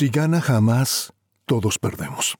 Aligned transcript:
Si 0.00 0.08
gana 0.08 0.40
jamás, 0.40 1.12
todos 1.44 1.78
perdemos. 1.78 2.34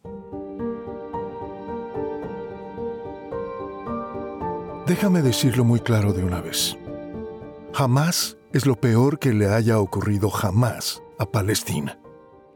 Déjame 4.86 5.20
decirlo 5.20 5.62
muy 5.62 5.80
claro 5.80 6.14
de 6.14 6.24
una 6.24 6.40
vez. 6.40 6.78
Jamás 7.74 8.38
es 8.54 8.64
lo 8.64 8.80
peor 8.80 9.18
que 9.18 9.34
le 9.34 9.52
haya 9.52 9.78
ocurrido 9.78 10.30
jamás 10.30 11.02
a 11.18 11.26
Palestina. 11.26 11.98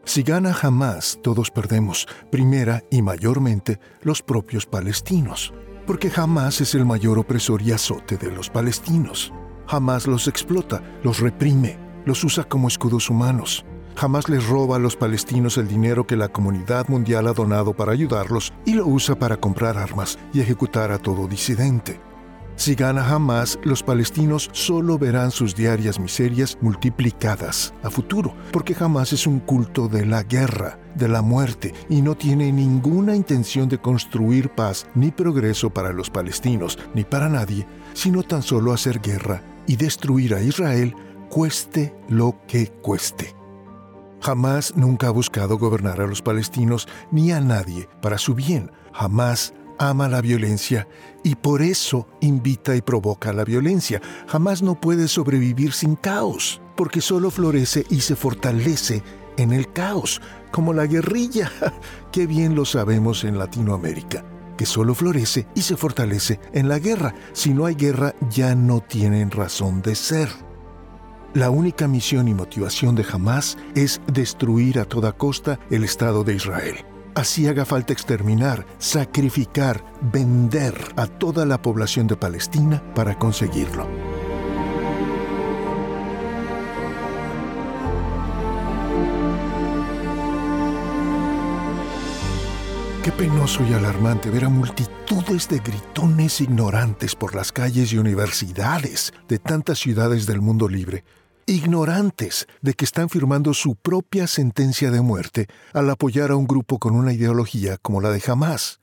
Si 0.07 0.23
gana 0.23 0.55
jamás, 0.55 1.19
todos 1.23 1.51
perdemos, 1.51 2.07
primera 2.31 2.83
y 2.91 3.03
mayormente 3.03 3.81
los 4.01 4.23
propios 4.23 4.65
palestinos, 4.65 5.53
porque 5.87 6.09
jamás 6.09 6.63
es 6.63 6.75
el 6.75 6.87
mayor 6.87 7.19
opresor 7.19 7.61
y 7.61 7.73
azote 7.73 8.17
de 8.17 8.31
los 8.31 8.49
palestinos. 8.49 9.35
Jamás 9.67 10.07
los 10.07 10.29
explota, 10.29 10.83
los 11.03 11.21
reprime, 11.21 11.79
los 12.07 12.25
usa 12.25 12.45
como 12.45 12.69
escudos 12.69 13.11
humanos. 13.11 13.67
Jamás 13.97 14.29
les 14.29 14.47
roba 14.47 14.77
a 14.77 14.81
los 14.81 14.97
palestinos 14.97 15.57
el 15.57 15.69
dinero 15.69 16.07
que 16.07 16.17
la 16.17 16.29
comunidad 16.29 16.89
mundial 16.89 17.29
ha 17.29 17.33
donado 17.33 17.75
para 17.75 17.93
ayudarlos 17.93 18.53
y 18.65 18.75
lo 18.75 18.87
usa 18.87 19.15
para 19.15 19.37
comprar 19.37 19.79
armas 19.79 20.19
y 20.33 20.41
ejecutar 20.41 20.91
a 20.91 20.99
todo 20.99 21.29
disidente. 21.29 22.01
Si 22.57 22.77
gana 22.77 23.09
Hamas, 23.09 23.59
los 23.65 23.83
palestinos 23.83 24.49
solo 24.53 24.97
verán 24.97 25.33
sus 25.33 25.57
diarias 25.57 25.99
miserias 25.99 26.57
multiplicadas 26.61 27.75
a 27.83 27.91
futuro, 27.91 28.33
porque 28.53 28.77
Hamas 28.79 29.13
es 29.13 29.27
un 29.27 29.41
culto 29.41 29.89
de 29.89 30.07
la 30.07 30.23
guerra, 30.23 30.79
de 30.95 31.09
la 31.09 31.21
muerte, 31.21 31.75
y 31.89 32.01
no 32.01 32.15
tiene 32.15 32.53
ninguna 32.53 33.17
intención 33.17 33.69
de 33.69 33.79
construir 33.79 34.51
paz 34.51 34.87
ni 34.95 35.11
progreso 35.11 35.71
para 35.71 35.93
los 35.93 36.11
palestinos, 36.11 36.79
ni 36.95 37.03
para 37.03 37.29
nadie, 37.29 37.67
sino 37.93 38.23
tan 38.23 38.43
solo 38.43 38.73
hacer 38.73 39.01
guerra 39.01 39.43
y 39.67 39.75
destruir 39.75 40.35
a 40.35 40.41
Israel, 40.41 40.95
cueste 41.31 41.93
lo 42.09 42.37
que 42.47 42.69
cueste. 42.69 43.44
Jamás 44.25 44.75
nunca 44.75 45.09
ha 45.09 45.11
buscado 45.11 45.59
gobernar 45.59 46.01
a 46.01 46.07
los 46.07 46.23
palestinos 46.23 46.89
ni 47.11 47.31
a 47.31 47.43
nadie 47.43 47.91
para 48.01 48.17
su 48.17 48.35
bien. 48.35 48.71
Jamás 48.95 49.53
ama 49.79 50.09
la 50.09 50.23
violencia 50.23 50.89
y 51.23 51.35
por 51.35 51.61
eso 51.61 52.09
invita 52.23 52.75
y 52.75 52.81
provoca 52.81 53.35
la 53.35 53.45
violencia. 53.45 54.01
Jamás 54.27 54.63
no 54.63 54.81
puede 54.81 55.09
sobrevivir 55.09 55.75
sin 55.75 55.95
caos, 55.95 56.63
porque 56.75 57.03
solo 57.03 57.31
florece 57.31 57.85
y 57.91 58.01
se 58.01 58.17
fortalece 58.17 59.03
en 59.37 59.53
el 59.53 59.71
caos, 59.75 60.23
como 60.51 60.73
la 60.73 60.87
guerrilla. 60.87 61.53
Qué 62.11 62.27
bien 62.27 62.55
lo 62.55 62.65
sabemos 62.65 63.25
en 63.25 63.39
Latinoamérica, 63.39 64.25
que 64.57 64.65
solo 64.65 64.95
florece 64.95 65.49
y 65.55 65.61
se 65.61 65.77
fortalece 65.77 66.41
en 66.55 66.71
la 66.71 66.79
guerra. 66.79 67.15
Si 67.35 67.53
no 67.53 67.67
hay 67.67 67.75
guerra, 67.75 68.15
ya 68.31 68.55
no 68.55 68.81
tienen 68.81 69.31
razón 69.31 69.83
de 69.83 69.95
ser. 69.95 70.44
La 71.35 71.51
única 71.51 71.89
misión 71.89 72.29
y 72.29 72.35
motivación 72.35 72.95
de 72.95 73.05
Hamas 73.13 73.59
es 73.75 74.01
destruir 74.07 74.79
a 74.79 74.85
toda 74.85 75.11
costa 75.11 75.59
el 75.69 75.83
Estado 75.83 76.23
de 76.23 76.35
Israel. 76.35 76.77
Así 77.17 77.49
haga 77.49 77.65
falta 77.65 77.93
exterminar, 77.93 78.65
sacrificar, 78.79 79.85
vender 80.13 80.77
a 80.95 81.09
toda 81.09 81.45
la 81.45 81.61
población 81.61 82.07
de 82.07 82.15
Palestina 82.17 82.81
para 82.95 83.19
conseguirlo. 83.19 83.89
Qué 93.03 93.11
penoso 93.11 93.65
y 93.69 93.73
alarmante 93.73 94.31
ver 94.31 94.45
a 94.45 94.49
multitudes 94.49 95.49
de 95.49 95.59
gritones 95.59 96.41
ignorantes 96.41 97.17
por 97.17 97.35
las 97.35 97.51
calles 97.51 97.93
y 97.93 97.99
universidades 97.99 99.13
de 99.27 99.41
tantas 99.41 99.81
ciudades 99.81 100.27
del 100.27 100.41
mundo 100.41 100.69
libre 100.69 101.03
ignorantes 101.47 102.47
de 102.63 102.75
que 102.75 102.85
están 102.85 103.09
firmando 103.09 103.55
su 103.55 103.77
propia 103.77 104.27
sentencia 104.27 104.91
de 104.91 105.01
muerte 105.01 105.47
al 105.73 105.89
apoyar 105.91 106.31
a 106.31 106.37
un 106.37 106.47
grupo 106.47 106.79
con 106.79 106.95
una 106.95 107.13
ideología 107.13 107.79
como 107.79 108.01
la 108.01 108.11
de 108.11 108.23
Hamas. 108.27 108.81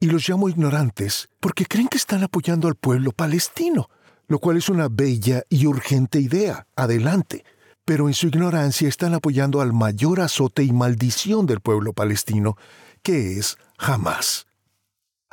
Y 0.00 0.06
los 0.06 0.28
llamo 0.28 0.48
ignorantes 0.48 1.28
porque 1.40 1.66
creen 1.66 1.88
que 1.88 1.98
están 1.98 2.22
apoyando 2.22 2.68
al 2.68 2.74
pueblo 2.74 3.12
palestino, 3.12 3.88
lo 4.26 4.38
cual 4.38 4.56
es 4.56 4.68
una 4.68 4.88
bella 4.88 5.42
y 5.48 5.66
urgente 5.66 6.20
idea. 6.20 6.66
Adelante. 6.76 7.44
Pero 7.84 8.08
en 8.08 8.14
su 8.14 8.28
ignorancia 8.28 8.88
están 8.88 9.14
apoyando 9.14 9.60
al 9.60 9.72
mayor 9.72 10.20
azote 10.20 10.62
y 10.62 10.72
maldición 10.72 11.46
del 11.46 11.60
pueblo 11.60 11.92
palestino, 11.92 12.56
que 13.02 13.38
es 13.38 13.58
Hamas. 13.78 14.46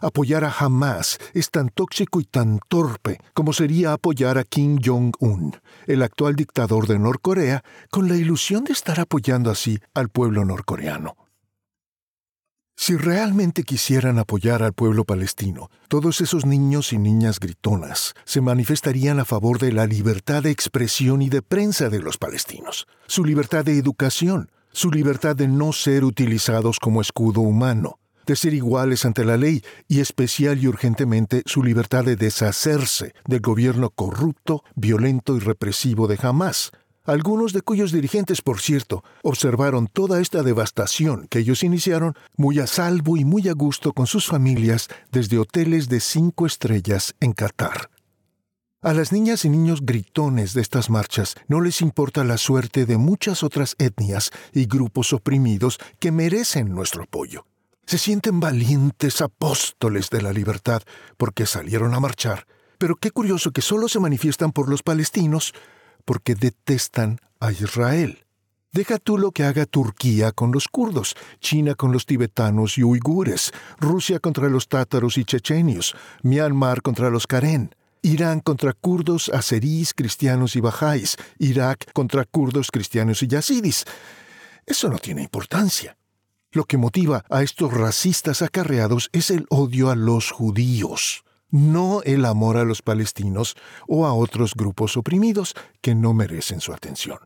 Apoyar 0.01 0.43
a 0.43 0.51
Hamas 0.51 1.17
es 1.33 1.49
tan 1.49 1.69
tóxico 1.69 2.21
y 2.21 2.23
tan 2.23 2.59
torpe 2.67 3.19
como 3.33 3.53
sería 3.53 3.93
apoyar 3.93 4.37
a 4.37 4.43
Kim 4.43 4.79
Jong-un, 4.83 5.57
el 5.87 6.03
actual 6.03 6.35
dictador 6.35 6.87
de 6.87 6.99
Norcorea, 6.99 7.63
con 7.89 8.07
la 8.07 8.15
ilusión 8.15 8.63
de 8.63 8.73
estar 8.73 8.99
apoyando 8.99 9.51
así 9.51 9.79
al 9.93 10.09
pueblo 10.09 10.45
norcoreano. 10.45 11.15
Si 12.81 12.95
realmente 12.95 13.63
quisieran 13.63 14.19
apoyar 14.19 14.63
al 14.63 14.71
pueblo 14.71 15.03
palestino, 15.03 15.69
todos 15.89 16.21
esos 16.21 16.45
niños 16.45 16.93
y 16.93 16.97
niñas 16.97 17.41
gritonas 17.41 18.13
se 18.23 18.39
manifestarían 18.39 19.19
a 19.19 19.25
favor 19.25 19.59
de 19.59 19.73
la 19.73 19.85
libertad 19.85 20.43
de 20.43 20.51
expresión 20.51 21.21
y 21.21 21.27
de 21.27 21.41
prensa 21.41 21.89
de 21.89 21.99
los 21.99 22.17
palestinos, 22.17 22.87
su 23.05 23.25
libertad 23.25 23.65
de 23.65 23.77
educación, 23.77 24.49
su 24.71 24.91
libertad 24.91 25.35
de 25.35 25.49
no 25.49 25.73
ser 25.73 26.05
utilizados 26.05 26.79
como 26.79 27.01
escudo 27.01 27.41
humano, 27.41 27.98
de 28.29 28.35
ser 28.35 28.53
iguales 28.53 29.05
ante 29.05 29.25
la 29.25 29.37
ley 29.37 29.63
y 29.87 30.01
especial 30.01 30.59
y 30.61 30.67
urgentemente 30.67 31.41
su 31.47 31.63
libertad 31.63 32.05
de 32.05 32.15
deshacerse 32.15 33.13
del 33.25 33.41
gobierno 33.41 33.89
corrupto, 33.89 34.63
violento 34.75 35.35
y 35.35 35.39
represivo 35.39 36.07
de 36.07 36.19
Hamas, 36.21 36.71
algunos 37.05 37.53
de 37.53 37.63
cuyos 37.63 37.91
dirigentes, 37.91 38.43
por 38.43 38.61
cierto, 38.61 39.03
observaron 39.23 39.87
toda 39.87 40.21
esta 40.21 40.43
devastación 40.43 41.25
que 41.27 41.39
ellos 41.39 41.63
iniciaron 41.63 42.13
muy 42.37 42.59
a 42.59 42.67
salvo 42.67 43.17
y 43.17 43.25
muy 43.25 43.49
a 43.49 43.53
gusto 43.53 43.93
con 43.93 44.05
sus 44.05 44.27
familias 44.27 44.89
desde 45.11 45.39
hoteles 45.39 45.89
de 45.89 45.99
cinco 45.99 46.45
estrellas 46.45 47.15
en 47.19 47.33
Qatar. 47.33 47.89
A 48.83 48.93
las 48.93 49.11
niñas 49.11 49.43
y 49.43 49.49
niños 49.49 49.81
gritones 49.81 50.53
de 50.53 50.61
estas 50.61 50.91
marchas 50.91 51.35
no 51.47 51.61
les 51.61 51.81
importa 51.81 52.23
la 52.23 52.37
suerte 52.37 52.85
de 52.85 52.97
muchas 52.97 53.41
otras 53.41 53.75
etnias 53.79 54.29
y 54.53 54.67
grupos 54.67 55.13
oprimidos 55.13 55.79
que 55.97 56.11
merecen 56.11 56.75
nuestro 56.75 57.03
apoyo 57.03 57.48
se 57.89 57.97
sienten 57.97 58.39
valientes 58.39 59.19
apóstoles 59.19 60.11
de 60.11 60.21
la 60.21 60.31
libertad 60.31 60.83
porque 61.17 61.47
salieron 61.47 61.95
a 61.95 61.99
marchar. 61.99 62.45
Pero 62.77 62.95
qué 62.95 63.09
curioso 63.09 63.49
que 63.49 63.63
solo 63.63 63.89
se 63.89 63.99
manifiestan 63.99 64.51
por 64.51 64.69
los 64.69 64.83
palestinos 64.83 65.55
porque 66.05 66.35
detestan 66.35 67.17
a 67.39 67.51
Israel. 67.51 68.27
Deja 68.71 68.99
tú 68.99 69.17
lo 69.17 69.31
que 69.31 69.43
haga 69.43 69.65
Turquía 69.65 70.31
con 70.31 70.51
los 70.51 70.67
kurdos, 70.67 71.15
China 71.39 71.73
con 71.73 71.91
los 71.91 72.05
tibetanos 72.05 72.77
y 72.77 72.83
uigures, 72.83 73.51
Rusia 73.79 74.19
contra 74.19 74.49
los 74.49 74.67
tátaros 74.67 75.17
y 75.17 75.25
chechenios, 75.25 75.95
Myanmar 76.21 76.83
contra 76.83 77.09
los 77.09 77.25
karen, 77.25 77.73
Irán 78.03 78.41
contra 78.41 78.73
kurdos, 78.73 79.29
azeríes, 79.29 79.95
cristianos 79.95 80.55
y 80.55 80.59
bajáis, 80.59 81.17
Irak 81.39 81.91
contra 81.93 82.23
kurdos, 82.25 82.69
cristianos 82.69 83.23
y 83.23 83.27
yazidis. 83.27 83.85
Eso 84.67 84.89
no 84.89 84.99
tiene 84.99 85.23
importancia. 85.23 85.97
Lo 86.51 86.63
que 86.63 86.77
motiva 86.77 87.23
a 87.29 87.43
estos 87.43 87.71
racistas 87.71 88.41
acarreados 88.41 89.09
es 89.11 89.29
el 89.29 89.45
odio 89.49 89.91
a 89.91 89.95
los 89.95 90.31
judíos, 90.31 91.23
no 91.51 92.01
el 92.05 92.25
amor 92.25 92.57
a 92.57 92.63
los 92.63 92.81
palestinos 92.81 93.55
o 93.87 94.07
a 94.07 94.13
otros 94.13 94.55
grupos 94.55 94.97
oprimidos 94.97 95.53
que 95.79 95.93
no 95.93 96.15
merecen 96.15 96.59
su 96.59 96.73
atención. 96.73 97.19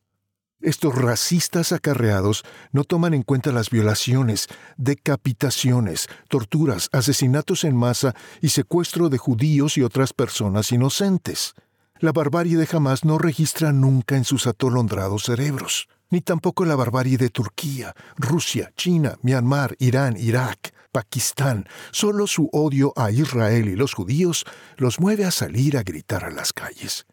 Estos 0.59 0.95
racistas 0.95 1.71
acarreados 1.71 2.43
no 2.73 2.83
toman 2.83 3.13
en 3.13 3.23
cuenta 3.23 3.53
las 3.53 3.69
violaciones, 3.69 4.47
decapitaciones, 4.75 6.09
torturas, 6.27 6.89
asesinatos 6.91 7.63
en 7.63 7.77
masa 7.77 8.15
y 8.41 8.49
secuestro 8.49 9.07
de 9.07 9.19
judíos 9.19 9.77
y 9.77 9.83
otras 9.83 10.11
personas 10.11 10.73
inocentes. 10.73 11.53
La 11.99 12.11
barbarie 12.11 12.57
de 12.57 12.67
Hamas 12.69 13.05
no 13.05 13.17
registra 13.17 13.71
nunca 13.71 14.17
en 14.17 14.25
sus 14.25 14.47
atolondrados 14.47 15.23
cerebros 15.23 15.87
ni 16.13 16.21
tampoco 16.21 16.63
la 16.63 16.75
barbarie 16.75 17.17
de 17.17 17.29
Turquía, 17.29 17.95
Rusia, 18.17 18.71
China, 18.77 19.17
Myanmar, 19.23 19.75
Irán, 19.79 20.15
Irak, 20.15 20.71
Pakistán. 20.91 21.65
Solo 21.91 22.27
su 22.27 22.49
odio 22.53 22.93
a 22.95 23.09
Israel 23.09 23.67
y 23.67 23.75
los 23.75 23.95
judíos 23.95 24.45
los 24.77 24.99
mueve 24.99 25.25
a 25.25 25.31
salir 25.31 25.75
a 25.75 25.81
gritar 25.81 26.23
a 26.23 26.29
las 26.29 26.53
calles. 26.53 27.07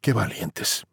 ¡Qué 0.00 0.12
valientes! 0.12 0.84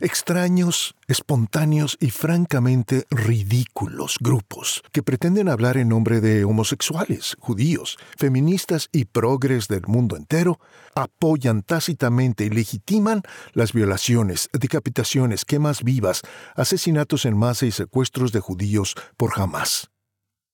Extraños, 0.00 0.94
espontáneos 1.08 1.96
y 2.00 2.10
francamente 2.10 3.06
ridículos 3.10 4.16
grupos 4.20 4.82
que 4.92 5.02
pretenden 5.02 5.48
hablar 5.48 5.76
en 5.76 5.88
nombre 5.88 6.20
de 6.20 6.44
homosexuales, 6.44 7.36
judíos, 7.38 7.98
feministas 8.16 8.88
y 8.92 9.06
progres 9.06 9.68
del 9.68 9.82
mundo 9.86 10.16
entero, 10.16 10.58
apoyan 10.94 11.62
tácitamente 11.62 12.44
y 12.44 12.50
legitiman 12.50 13.22
las 13.52 13.72
violaciones, 13.72 14.48
decapitaciones, 14.52 15.44
quemas 15.44 15.82
vivas, 15.82 16.22
asesinatos 16.54 17.24
en 17.24 17.36
masa 17.36 17.66
y 17.66 17.72
secuestros 17.72 18.32
de 18.32 18.40
judíos 18.40 18.94
por 19.16 19.30
jamás. 19.30 19.90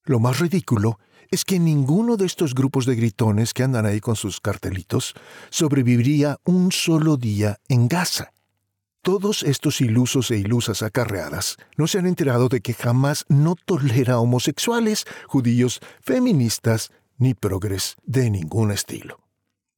Lo 0.04 0.18
más 0.18 0.38
ridículo 0.40 0.98
es 1.30 1.44
que 1.44 1.58
ninguno 1.58 2.16
de 2.16 2.26
estos 2.26 2.54
grupos 2.54 2.86
de 2.86 2.94
gritones 2.94 3.54
que 3.54 3.62
andan 3.62 3.86
ahí 3.86 4.00
con 4.00 4.16
sus 4.16 4.40
cartelitos 4.40 5.14
sobreviviría 5.50 6.36
un 6.44 6.72
solo 6.72 7.16
día 7.16 7.58
en 7.68 7.88
Gaza 7.88 8.31
Todos 9.04 9.42
estos 9.42 9.80
ilusos 9.80 10.30
e 10.30 10.36
ilusas 10.36 10.80
acarreadas 10.80 11.56
no 11.76 11.88
se 11.88 11.98
han 11.98 12.06
enterado 12.06 12.48
de 12.48 12.60
que 12.60 12.72
jamás 12.72 13.24
no 13.28 13.56
tolera 13.56 14.20
homosexuales, 14.20 15.06
judíos, 15.26 15.80
feministas 16.00 16.92
ni 17.18 17.34
progres 17.34 17.96
de 18.04 18.30
ningún 18.30 18.70
estilo. 18.70 19.18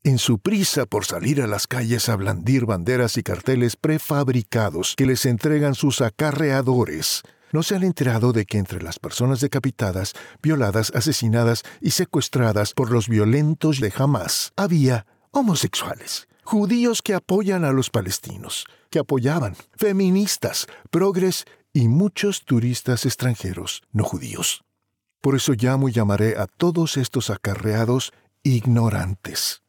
En 0.03 0.19
su 0.19 0.41
prisa 0.41 0.85
por 0.85 1.07
salir 1.07 1.41
a 1.41 1.47
las 1.47 1.67
calles 1.67 2.11
a 2.11 2.17
blandir 2.17 2.67
banderas 2.67 3.17
y 3.17 3.23
carteles 3.23 3.77
prefabricados 3.77 4.95
que 4.95 5.07
les 5.07 5.25
entregan 5.25 5.75
sus 5.75 6.03
acarreadores, 6.03 7.23
no 7.51 7.63
se 7.63 7.77
han 7.77 7.83
enterado 7.83 8.35
de 8.35 8.45
que 8.45 8.59
entre 8.59 8.83
las 8.83 8.99
personas 8.99 9.41
decapitadas, 9.41 10.13
violadas, 10.43 10.93
asesinadas 10.95 11.63
y 11.81 11.93
secuestradas 11.93 12.75
por 12.75 12.91
los 12.91 13.09
violentos 13.09 13.81
de 13.81 13.91
Hamas 13.97 14.53
había 14.55 15.07
homosexuales, 15.31 16.29
judíos 16.45 17.03
que 17.03 17.15
apoyan 17.15 17.65
a 17.65 17.73
los 17.73 17.91
palestinos, 17.91 18.67
que 18.91 18.99
apoyaban, 18.99 19.57
feministas, 19.77 20.67
progres 20.91 21.45
y 21.73 21.89
muchos 21.89 22.45
turistas 22.45 23.05
extranjeros 23.05 23.83
no 23.93 24.05
judíos. 24.05 24.63
Por 25.21 25.35
eso 25.35 25.55
llamo 25.55 25.89
y 25.89 25.93
llamaré 25.93 26.37
a 26.39 26.47
todos 26.47 26.97
estos 26.97 27.31
acarreados 27.31 28.13
ignorantes. 28.43 29.63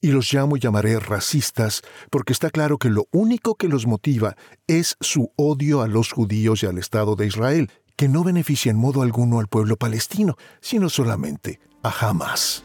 Y 0.00 0.08
los 0.08 0.32
llamo 0.32 0.56
y 0.56 0.60
llamaré 0.60 0.98
racistas 0.98 1.82
porque 2.10 2.32
está 2.32 2.50
claro 2.50 2.78
que 2.78 2.90
lo 2.90 3.06
único 3.12 3.54
que 3.54 3.68
los 3.68 3.86
motiva 3.86 4.36
es 4.66 4.96
su 5.00 5.32
odio 5.36 5.82
a 5.82 5.88
los 5.88 6.12
judíos 6.12 6.62
y 6.62 6.66
al 6.66 6.78
Estado 6.78 7.16
de 7.16 7.26
Israel, 7.26 7.70
que 7.96 8.08
no 8.08 8.24
beneficia 8.24 8.70
en 8.70 8.78
modo 8.78 9.02
alguno 9.02 9.40
al 9.40 9.48
pueblo 9.48 9.76
palestino, 9.76 10.36
sino 10.60 10.88
solamente 10.88 11.60
a 11.82 11.90
Hamas. 11.90 12.64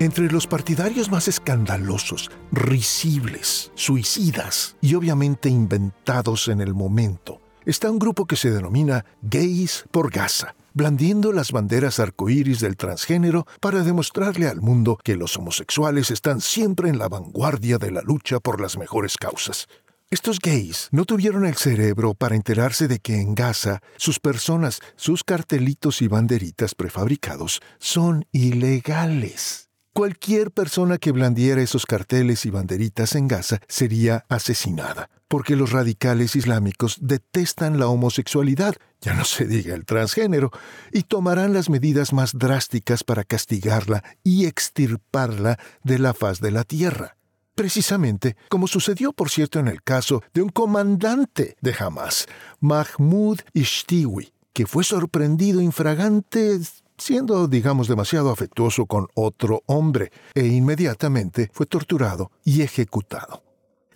Entre 0.00 0.30
los 0.30 0.46
partidarios 0.46 1.10
más 1.10 1.26
escandalosos, 1.26 2.30
risibles, 2.52 3.72
suicidas 3.74 4.76
y 4.80 4.94
obviamente 4.94 5.48
inventados 5.48 6.46
en 6.46 6.60
el 6.60 6.72
momento, 6.72 7.40
está 7.66 7.90
un 7.90 7.98
grupo 7.98 8.24
que 8.24 8.36
se 8.36 8.52
denomina 8.52 9.04
Gays 9.22 9.86
por 9.90 10.12
Gaza, 10.12 10.54
blandiendo 10.72 11.32
las 11.32 11.50
banderas 11.50 11.98
arcoíris 11.98 12.60
del 12.60 12.76
transgénero 12.76 13.44
para 13.60 13.82
demostrarle 13.82 14.46
al 14.46 14.60
mundo 14.60 15.00
que 15.02 15.16
los 15.16 15.36
homosexuales 15.36 16.12
están 16.12 16.40
siempre 16.40 16.90
en 16.90 17.00
la 17.00 17.08
vanguardia 17.08 17.78
de 17.78 17.90
la 17.90 18.02
lucha 18.02 18.38
por 18.38 18.60
las 18.60 18.78
mejores 18.78 19.16
causas. 19.16 19.66
Estos 20.10 20.38
gays 20.38 20.90
no 20.92 21.06
tuvieron 21.06 21.44
el 21.44 21.56
cerebro 21.56 22.14
para 22.14 22.36
enterarse 22.36 22.86
de 22.86 23.00
que 23.00 23.20
en 23.20 23.34
Gaza 23.34 23.80
sus 23.96 24.20
personas, 24.20 24.78
sus 24.94 25.24
cartelitos 25.24 26.02
y 26.02 26.06
banderitas 26.06 26.76
prefabricados 26.76 27.60
son 27.80 28.26
ilegales. 28.30 29.67
Cualquier 29.98 30.52
persona 30.52 30.96
que 30.98 31.10
blandiera 31.10 31.60
esos 31.60 31.84
carteles 31.84 32.46
y 32.46 32.50
banderitas 32.50 33.16
en 33.16 33.26
Gaza 33.26 33.58
sería 33.66 34.24
asesinada, 34.28 35.10
porque 35.26 35.56
los 35.56 35.72
radicales 35.72 36.36
islámicos 36.36 36.98
detestan 37.00 37.80
la 37.80 37.88
homosexualidad, 37.88 38.76
ya 39.00 39.14
no 39.14 39.24
se 39.24 39.44
diga 39.44 39.74
el 39.74 39.84
transgénero, 39.84 40.52
y 40.92 41.02
tomarán 41.02 41.52
las 41.52 41.68
medidas 41.68 42.12
más 42.12 42.38
drásticas 42.38 43.02
para 43.02 43.24
castigarla 43.24 44.04
y 44.22 44.46
extirparla 44.46 45.58
de 45.82 45.98
la 45.98 46.14
faz 46.14 46.40
de 46.40 46.52
la 46.52 46.62
tierra. 46.62 47.16
Precisamente 47.56 48.36
como 48.50 48.68
sucedió, 48.68 49.12
por 49.12 49.30
cierto, 49.30 49.58
en 49.58 49.66
el 49.66 49.82
caso 49.82 50.22
de 50.32 50.42
un 50.42 50.50
comandante 50.50 51.56
de 51.60 51.74
Hamas, 51.76 52.28
Mahmoud 52.60 53.40
Ishtiwi, 53.52 54.32
que 54.52 54.64
fue 54.64 54.84
sorprendido 54.84 55.60
infragante 55.60 56.60
siendo, 56.98 57.48
digamos, 57.48 57.88
demasiado 57.88 58.30
afectuoso 58.30 58.86
con 58.86 59.08
otro 59.14 59.62
hombre, 59.66 60.10
e 60.34 60.46
inmediatamente 60.46 61.50
fue 61.52 61.66
torturado 61.66 62.30
y 62.44 62.62
ejecutado. 62.62 63.42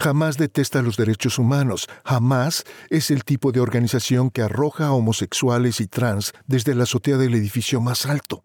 Jamás 0.00 0.37
detesta 0.37 0.82
los 0.82 0.96
derechos 0.96 1.38
humanos, 1.38 1.88
jamás 2.04 2.64
es 2.90 3.10
el 3.10 3.25
tipo 3.25 3.52
de 3.52 3.60
organización 3.60 4.31
que 4.31 4.43
arroja 4.43 4.87
a 4.87 4.93
homosexuales 4.93 5.81
y 5.81 5.87
trans 5.87 6.32
desde 6.46 6.75
la 6.75 6.84
azotea 6.84 7.19
del 7.19 7.34
edificio 7.34 7.81
más 7.81 8.06
alto, 8.06 8.43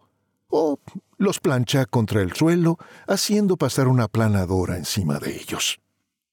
o 0.50 0.80
los 1.18 1.39
plancha 1.39 1.86
contra 1.86 2.21
el 2.21 2.33
suelo, 2.33 2.77
haciendo 3.07 3.57
pasar 3.57 3.88
una 3.88 4.07
planadora 4.07 4.77
encima 4.77 5.18
de 5.18 5.36
ellos. 5.36 5.80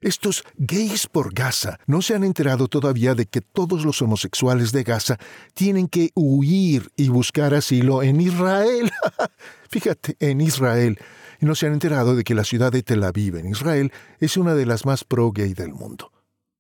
Estos 0.04 0.44
gays 0.58 1.06
por 1.06 1.32
Gaza 1.32 1.80
no 1.86 2.02
se 2.02 2.14
han 2.14 2.24
enterado 2.24 2.68
todavía 2.68 3.14
de 3.14 3.24
que 3.24 3.40
todos 3.40 3.86
los 3.86 4.02
homosexuales 4.02 4.70
de 4.70 4.82
Gaza 4.82 5.16
tienen 5.54 5.88
que 5.88 6.10
huir 6.14 6.92
y 6.94 7.08
buscar 7.08 7.54
asilo 7.54 8.02
en 8.02 8.20
Israel. 8.20 8.92
Fíjate, 9.70 10.14
en 10.20 10.42
Israel. 10.42 10.98
Y 11.40 11.46
no 11.46 11.54
se 11.54 11.68
han 11.68 11.72
enterado 11.72 12.14
de 12.16 12.22
que 12.22 12.34
la 12.34 12.44
ciudad 12.44 12.70
de 12.70 12.82
Tel 12.82 13.02
Aviv, 13.02 13.36
en 13.36 13.46
Israel, 13.46 13.94
es 14.20 14.36
una 14.36 14.54
de 14.54 14.66
las 14.66 14.84
más 14.84 15.04
pro-gay 15.04 15.54
del 15.54 15.72
mundo. 15.72 16.12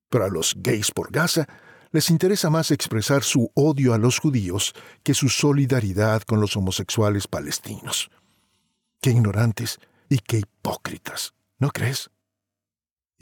Pero 0.08 0.24
a 0.24 0.30
los 0.30 0.54
gays 0.56 0.90
por 0.90 1.12
Gaza 1.12 1.46
les 1.92 2.08
interesa 2.08 2.48
más 2.48 2.70
expresar 2.70 3.24
su 3.24 3.50
odio 3.52 3.92
a 3.92 3.98
los 3.98 4.20
judíos 4.20 4.72
que 5.02 5.12
su 5.12 5.28
solidaridad 5.28 6.22
con 6.22 6.40
los 6.40 6.56
homosexuales 6.56 7.28
palestinos. 7.28 8.10
Qué 9.02 9.10
ignorantes 9.10 9.80
y 10.08 10.20
qué 10.20 10.38
hipócritas, 10.38 11.34
¿no 11.58 11.68
crees? 11.68 12.08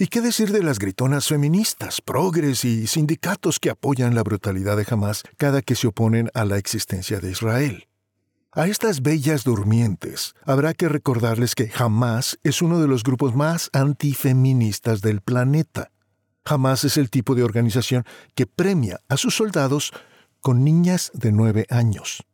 ¿Y 0.02 0.08
qué 0.08 0.20
decir 0.20 0.50
de 0.50 0.64
las 0.64 0.80
gritonas 0.80 1.28
feministas, 1.28 2.00
progres 2.00 2.64
y 2.64 2.88
sindicatos 2.88 3.60
que 3.60 3.70
apoyan 3.70 4.16
la 4.16 4.24
brutalidad 4.24 4.76
de 4.76 4.84
Hamas 4.90 5.22
cada 5.36 5.62
que 5.62 5.76
se 5.76 5.86
oponen 5.86 6.28
a 6.34 6.44
la 6.44 6.58
existencia 6.58 7.20
de 7.20 7.30
Israel? 7.30 7.86
A 8.50 8.66
estas 8.66 9.02
bellas 9.02 9.44
durmientes 9.44 10.34
habrá 10.44 10.74
que 10.74 10.88
recordarles 10.88 11.54
que 11.54 11.70
Hamas 11.78 12.36
es 12.42 12.62
uno 12.62 12.80
de 12.80 12.88
los 12.88 13.04
grupos 13.04 13.36
más 13.36 13.70
antifeministas 13.72 15.02
del 15.02 15.20
planeta. 15.20 15.92
Hamas 16.44 16.82
es 16.82 16.96
el 16.96 17.08
tipo 17.08 17.36
de 17.36 17.44
organización 17.44 18.04
que 18.34 18.48
premia 18.48 18.98
a 19.08 19.16
sus 19.16 19.36
soldados 19.36 19.92
con 20.40 20.64
niñas 20.64 21.12
de 21.14 21.30
nueve 21.30 21.64
años 21.70 22.24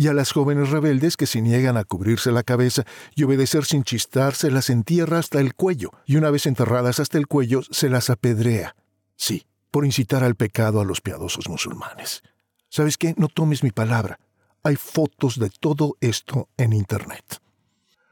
y 0.00 0.08
a 0.08 0.14
las 0.14 0.32
jóvenes 0.32 0.70
rebeldes 0.70 1.18
que 1.18 1.26
se 1.26 1.42
niegan 1.42 1.76
a 1.76 1.84
cubrirse 1.84 2.32
la 2.32 2.42
cabeza 2.42 2.86
y 3.14 3.24
obedecer 3.24 3.66
sin 3.66 3.84
chistar, 3.84 4.32
las 4.44 4.70
entierra 4.70 5.18
hasta 5.18 5.40
el 5.40 5.52
cuello, 5.52 5.90
y 6.06 6.16
una 6.16 6.30
vez 6.30 6.46
enterradas 6.46 7.00
hasta 7.00 7.18
el 7.18 7.26
cuello, 7.26 7.60
se 7.70 7.90
las 7.90 8.08
apedrea. 8.08 8.74
Sí, 9.16 9.44
por 9.70 9.84
incitar 9.84 10.24
al 10.24 10.36
pecado 10.36 10.80
a 10.80 10.86
los 10.86 11.02
piadosos 11.02 11.50
musulmanes. 11.50 12.22
¿Sabes 12.70 12.96
qué? 12.96 13.12
No 13.18 13.28
tomes 13.28 13.62
mi 13.62 13.72
palabra. 13.72 14.18
Hay 14.62 14.76
fotos 14.76 15.38
de 15.38 15.50
todo 15.50 15.98
esto 16.00 16.48
en 16.56 16.72
Internet. 16.72 17.42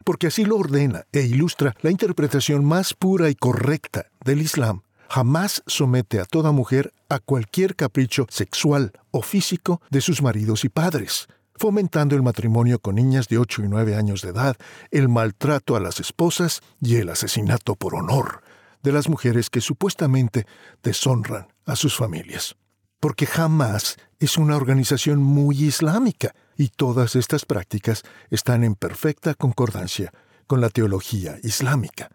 Porque 0.04 0.26
así 0.26 0.44
lo 0.44 0.58
ordena 0.58 1.06
e 1.10 1.22
ilustra 1.22 1.74
la 1.80 1.90
interpretación 1.90 2.66
más 2.66 2.92
pura 2.92 3.30
y 3.30 3.34
correcta 3.34 4.10
del 4.22 4.42
Islam 4.42 4.82
jamás 5.08 5.62
somete 5.66 6.20
a 6.20 6.26
toda 6.26 6.52
mujer 6.52 6.92
a 7.08 7.18
cualquier 7.18 7.76
capricho 7.76 8.26
sexual 8.28 8.92
o 9.10 9.22
físico 9.22 9.80
de 9.88 10.02
sus 10.02 10.20
maridos 10.20 10.66
y 10.66 10.68
padres 10.68 11.28
fomentando 11.58 12.16
el 12.16 12.22
matrimonio 12.22 12.78
con 12.78 12.94
niñas 12.94 13.28
de 13.28 13.38
8 13.38 13.64
y 13.64 13.68
9 13.68 13.94
años 13.96 14.22
de 14.22 14.30
edad, 14.30 14.56
el 14.90 15.08
maltrato 15.08 15.76
a 15.76 15.80
las 15.80 16.00
esposas 16.00 16.60
y 16.80 16.96
el 16.96 17.08
asesinato 17.10 17.74
por 17.74 17.94
honor 17.94 18.42
de 18.82 18.92
las 18.92 19.08
mujeres 19.08 19.50
que 19.50 19.60
supuestamente 19.60 20.46
deshonran 20.82 21.48
a 21.66 21.76
sus 21.76 21.96
familias. 21.96 22.56
Porque 23.00 23.26
jamás 23.26 23.96
es 24.18 24.38
una 24.38 24.56
organización 24.56 25.22
muy 25.22 25.64
islámica 25.64 26.34
y 26.56 26.68
todas 26.68 27.14
estas 27.16 27.44
prácticas 27.44 28.02
están 28.30 28.64
en 28.64 28.74
perfecta 28.74 29.34
concordancia 29.34 30.12
con 30.46 30.60
la 30.60 30.70
teología 30.70 31.38
islámica. 31.42 32.10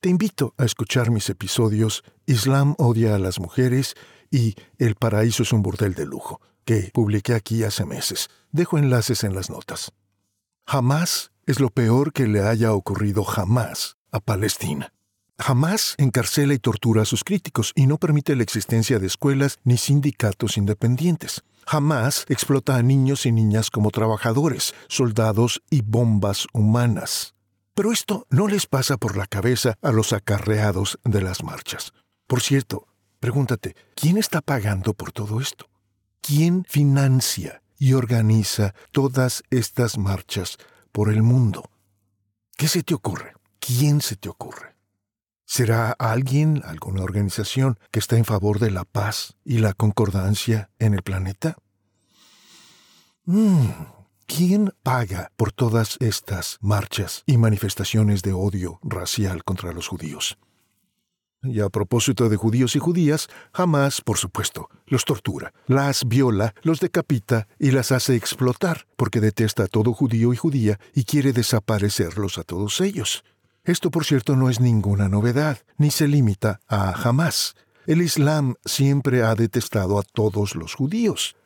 Te 0.00 0.08
invito 0.08 0.54
a 0.56 0.64
escuchar 0.64 1.10
mis 1.10 1.28
episodios 1.28 2.04
Islam 2.24 2.74
odia 2.78 3.16
a 3.16 3.18
las 3.18 3.40
mujeres 3.40 3.94
y 4.30 4.54
El 4.78 4.94
paraíso 4.94 5.42
es 5.42 5.52
un 5.52 5.62
burdel 5.62 5.94
de 5.94 6.06
lujo, 6.06 6.40
que 6.68 6.90
publiqué 6.92 7.32
aquí 7.32 7.64
hace 7.64 7.86
meses. 7.86 8.28
Dejo 8.52 8.76
enlaces 8.76 9.24
en 9.24 9.34
las 9.34 9.48
notas. 9.48 9.90
Jamás 10.66 11.30
es 11.46 11.60
lo 11.60 11.70
peor 11.70 12.12
que 12.12 12.26
le 12.26 12.42
haya 12.42 12.74
ocurrido 12.74 13.24
jamás 13.24 13.96
a 14.12 14.20
Palestina. 14.20 14.92
Jamás 15.38 15.94
encarcela 15.96 16.52
y 16.52 16.58
tortura 16.58 17.00
a 17.00 17.06
sus 17.06 17.24
críticos 17.24 17.72
y 17.74 17.86
no 17.86 17.96
permite 17.96 18.36
la 18.36 18.42
existencia 18.42 18.98
de 18.98 19.06
escuelas 19.06 19.60
ni 19.64 19.78
sindicatos 19.78 20.58
independientes. 20.58 21.42
Jamás 21.66 22.26
explota 22.28 22.76
a 22.76 22.82
niños 22.82 23.24
y 23.24 23.32
niñas 23.32 23.70
como 23.70 23.90
trabajadores, 23.90 24.74
soldados 24.88 25.62
y 25.70 25.80
bombas 25.80 26.48
humanas. 26.52 27.34
Pero 27.72 27.92
esto 27.92 28.26
no 28.28 28.46
les 28.46 28.66
pasa 28.66 28.98
por 28.98 29.16
la 29.16 29.24
cabeza 29.24 29.78
a 29.80 29.90
los 29.90 30.12
acarreados 30.12 30.98
de 31.02 31.22
las 31.22 31.42
marchas. 31.42 31.94
Por 32.26 32.42
cierto, 32.42 32.86
pregúntate, 33.20 33.74
¿quién 33.94 34.18
está 34.18 34.42
pagando 34.42 34.92
por 34.92 35.12
todo 35.12 35.40
esto? 35.40 35.67
¿Quién 36.28 36.66
financia 36.68 37.62
y 37.78 37.94
organiza 37.94 38.74
todas 38.92 39.42
estas 39.48 39.96
marchas 39.96 40.58
por 40.92 41.10
el 41.10 41.22
mundo? 41.22 41.70
¿Qué 42.54 42.68
se 42.68 42.82
te 42.82 42.92
ocurre? 42.92 43.32
¿Quién 43.58 44.02
se 44.02 44.14
te 44.14 44.28
ocurre? 44.28 44.76
¿Será 45.46 45.92
alguien, 45.92 46.60
alguna 46.66 47.02
organización 47.02 47.78
que 47.90 47.98
está 47.98 48.18
en 48.18 48.26
favor 48.26 48.58
de 48.58 48.70
la 48.70 48.84
paz 48.84 49.38
y 49.42 49.56
la 49.56 49.72
concordancia 49.72 50.68
en 50.78 50.92
el 50.92 51.02
planeta? 51.02 51.56
Mm, 53.24 53.70
¿Quién 54.26 54.74
paga 54.82 55.32
por 55.34 55.50
todas 55.50 55.96
estas 55.98 56.58
marchas 56.60 57.22
y 57.24 57.38
manifestaciones 57.38 58.20
de 58.20 58.34
odio 58.34 58.80
racial 58.82 59.44
contra 59.44 59.72
los 59.72 59.88
judíos? 59.88 60.36
Y 61.42 61.60
a 61.60 61.68
propósito 61.68 62.28
de 62.28 62.36
judíos 62.36 62.74
y 62.74 62.80
judías, 62.80 63.28
jamás, 63.52 64.00
por 64.00 64.18
supuesto, 64.18 64.68
los 64.86 65.04
tortura, 65.04 65.52
las 65.66 66.08
viola, 66.08 66.54
los 66.62 66.80
decapita 66.80 67.46
y 67.60 67.70
las 67.70 67.92
hace 67.92 68.16
explotar, 68.16 68.86
porque 68.96 69.20
detesta 69.20 69.64
a 69.64 69.68
todo 69.68 69.92
judío 69.92 70.32
y 70.32 70.36
judía 70.36 70.80
y 70.94 71.04
quiere 71.04 71.32
desaparecerlos 71.32 72.38
a 72.38 72.42
todos 72.42 72.80
ellos. 72.80 73.24
Esto, 73.62 73.90
por 73.90 74.04
cierto, 74.04 74.34
no 74.34 74.50
es 74.50 74.60
ninguna 74.60 75.08
novedad, 75.08 75.58
ni 75.76 75.90
se 75.90 76.08
limita 76.08 76.58
a 76.66 76.92
jamás. 76.94 77.54
El 77.86 78.02
Islam 78.02 78.56
siempre 78.64 79.22
ha 79.22 79.34
detestado 79.34 79.98
a 79.98 80.02
todos 80.02 80.56
los 80.56 80.74
judíos. 80.74 81.36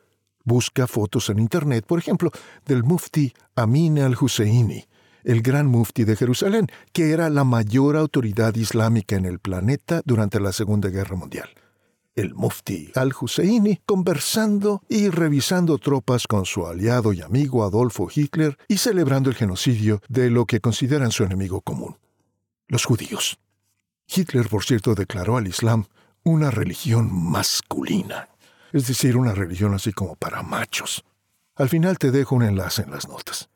Busca 0.43 0.87
fotos 0.87 1.29
en 1.29 1.37
Internet, 1.37 1.85
por 1.85 1.99
ejemplo, 1.99 2.31
del 2.65 2.83
mufti 2.83 3.33
Amin 3.55 3.99
al-Husseini, 3.99 4.85
el 5.23 5.41
gran 5.41 5.67
mufti 5.67 6.03
de 6.03 6.15
Jerusalén, 6.15 6.67
que 6.91 7.11
era 7.11 7.29
la 7.29 7.43
mayor 7.43 7.95
autoridad 7.95 8.55
islámica 8.55 9.15
en 9.15 9.25
el 9.25 9.39
planeta 9.39 10.01
durante 10.05 10.39
la 10.39 10.51
Segunda 10.51 10.89
Guerra 10.89 11.15
Mundial. 11.15 11.49
El 12.15 12.35
mufti 12.35 12.91
al-Husseini 12.93 13.81
conversando 13.85 14.83
y 14.87 15.09
revisando 15.09 15.77
tropas 15.79 16.27
con 16.27 16.45
su 16.45 16.67
aliado 16.67 17.11
y 17.13 17.21
amigo 17.21 17.63
Adolfo 17.63 18.07
Hitler 18.13 18.57
y 18.67 18.77
celebrando 18.77 19.29
el 19.29 19.35
genocidio 19.35 20.01
de 20.09 20.29
lo 20.29 20.45
que 20.45 20.59
consideran 20.59 21.11
su 21.11 21.23
enemigo 21.23 21.61
común, 21.61 21.97
los 22.67 22.85
judíos. 22.85 23.39
Hitler, 24.07 24.47
por 24.47 24.63
cierto, 24.63 24.93
declaró 24.93 25.37
al 25.37 25.47
Islam 25.47 25.85
una 26.23 26.51
religión 26.51 27.09
masculina 27.11 28.29
es 28.73 28.87
decir, 28.87 29.15
una 29.15 29.33
religión 29.33 29.73
así 29.75 29.93
como 29.93 30.15
para 30.15 30.41
machos. 30.41 31.05
Al 31.55 31.69
final 31.69 31.99
te 31.99 32.11
dejo 32.11 32.35
un 32.35 32.43
enlace 32.43 32.81
en 32.81 32.91
las 32.91 33.07
notas. 33.07 33.49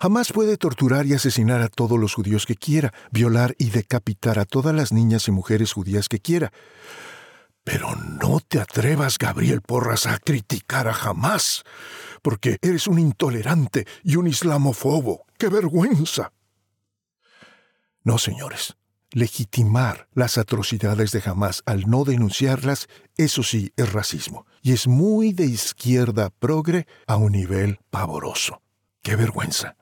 Jamás 0.00 0.32
puede 0.32 0.56
torturar 0.56 1.06
y 1.06 1.14
asesinar 1.14 1.62
a 1.62 1.68
todos 1.68 1.98
los 1.98 2.14
judíos 2.14 2.46
que 2.46 2.56
quiera, 2.56 2.92
violar 3.10 3.54
y 3.58 3.70
decapitar 3.70 4.38
a 4.38 4.44
todas 4.44 4.74
las 4.74 4.92
niñas 4.92 5.28
y 5.28 5.32
mujeres 5.32 5.72
judías 5.72 6.08
que 6.08 6.20
quiera. 6.20 6.52
Pero 7.64 7.94
no 7.96 8.40
te 8.40 8.60
atrevas, 8.60 9.18
Gabriel 9.18 9.60
Porras, 9.62 10.06
a 10.06 10.18
criticar 10.18 10.88
a 10.88 10.94
jamás, 10.94 11.62
porque 12.22 12.58
eres 12.62 12.86
un 12.86 12.98
intolerante 12.98 13.86
y 14.02 14.16
un 14.16 14.26
islamofobo. 14.26 15.24
¡Qué 15.38 15.48
vergüenza! 15.48 16.32
No, 18.02 18.18
señores 18.18 18.76
legitimar 19.12 20.08
las 20.14 20.38
atrocidades 20.38 21.12
de 21.12 21.22
Hamas 21.24 21.62
al 21.66 21.88
no 21.88 22.04
denunciarlas, 22.04 22.88
eso 23.16 23.42
sí 23.42 23.72
es 23.76 23.92
racismo. 23.92 24.46
Y 24.62 24.72
es 24.72 24.86
muy 24.86 25.32
de 25.32 25.46
izquierda 25.46 26.30
progre 26.30 26.86
a 27.06 27.16
un 27.16 27.32
nivel 27.32 27.78
pavoroso. 27.90 28.62
¡Qué 29.02 29.16
vergüenza! 29.16 29.76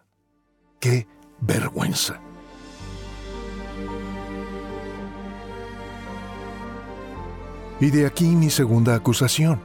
¡Qué 0.81 1.07
vergüenza! 1.41 2.21
Y 7.81 7.91
de 7.91 8.07
aquí 8.07 8.27
mi 8.27 8.51
segunda 8.51 8.95
acusación. 8.95 9.61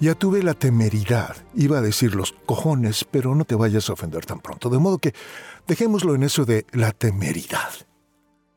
Ya 0.00 0.14
tuve 0.16 0.42
la 0.42 0.54
temeridad, 0.54 1.36
iba 1.54 1.78
a 1.78 1.80
decir 1.80 2.16
los 2.16 2.32
cojones, 2.44 3.04
pero 3.04 3.36
no 3.36 3.44
te 3.44 3.54
vayas 3.54 3.88
a 3.88 3.92
ofender 3.92 4.26
tan 4.26 4.40
pronto, 4.40 4.68
de 4.68 4.78
modo 4.78 4.98
que 4.98 5.14
dejémoslo 5.68 6.16
en 6.16 6.24
eso 6.24 6.44
de 6.44 6.66
la 6.72 6.90
temeridad 6.90 7.70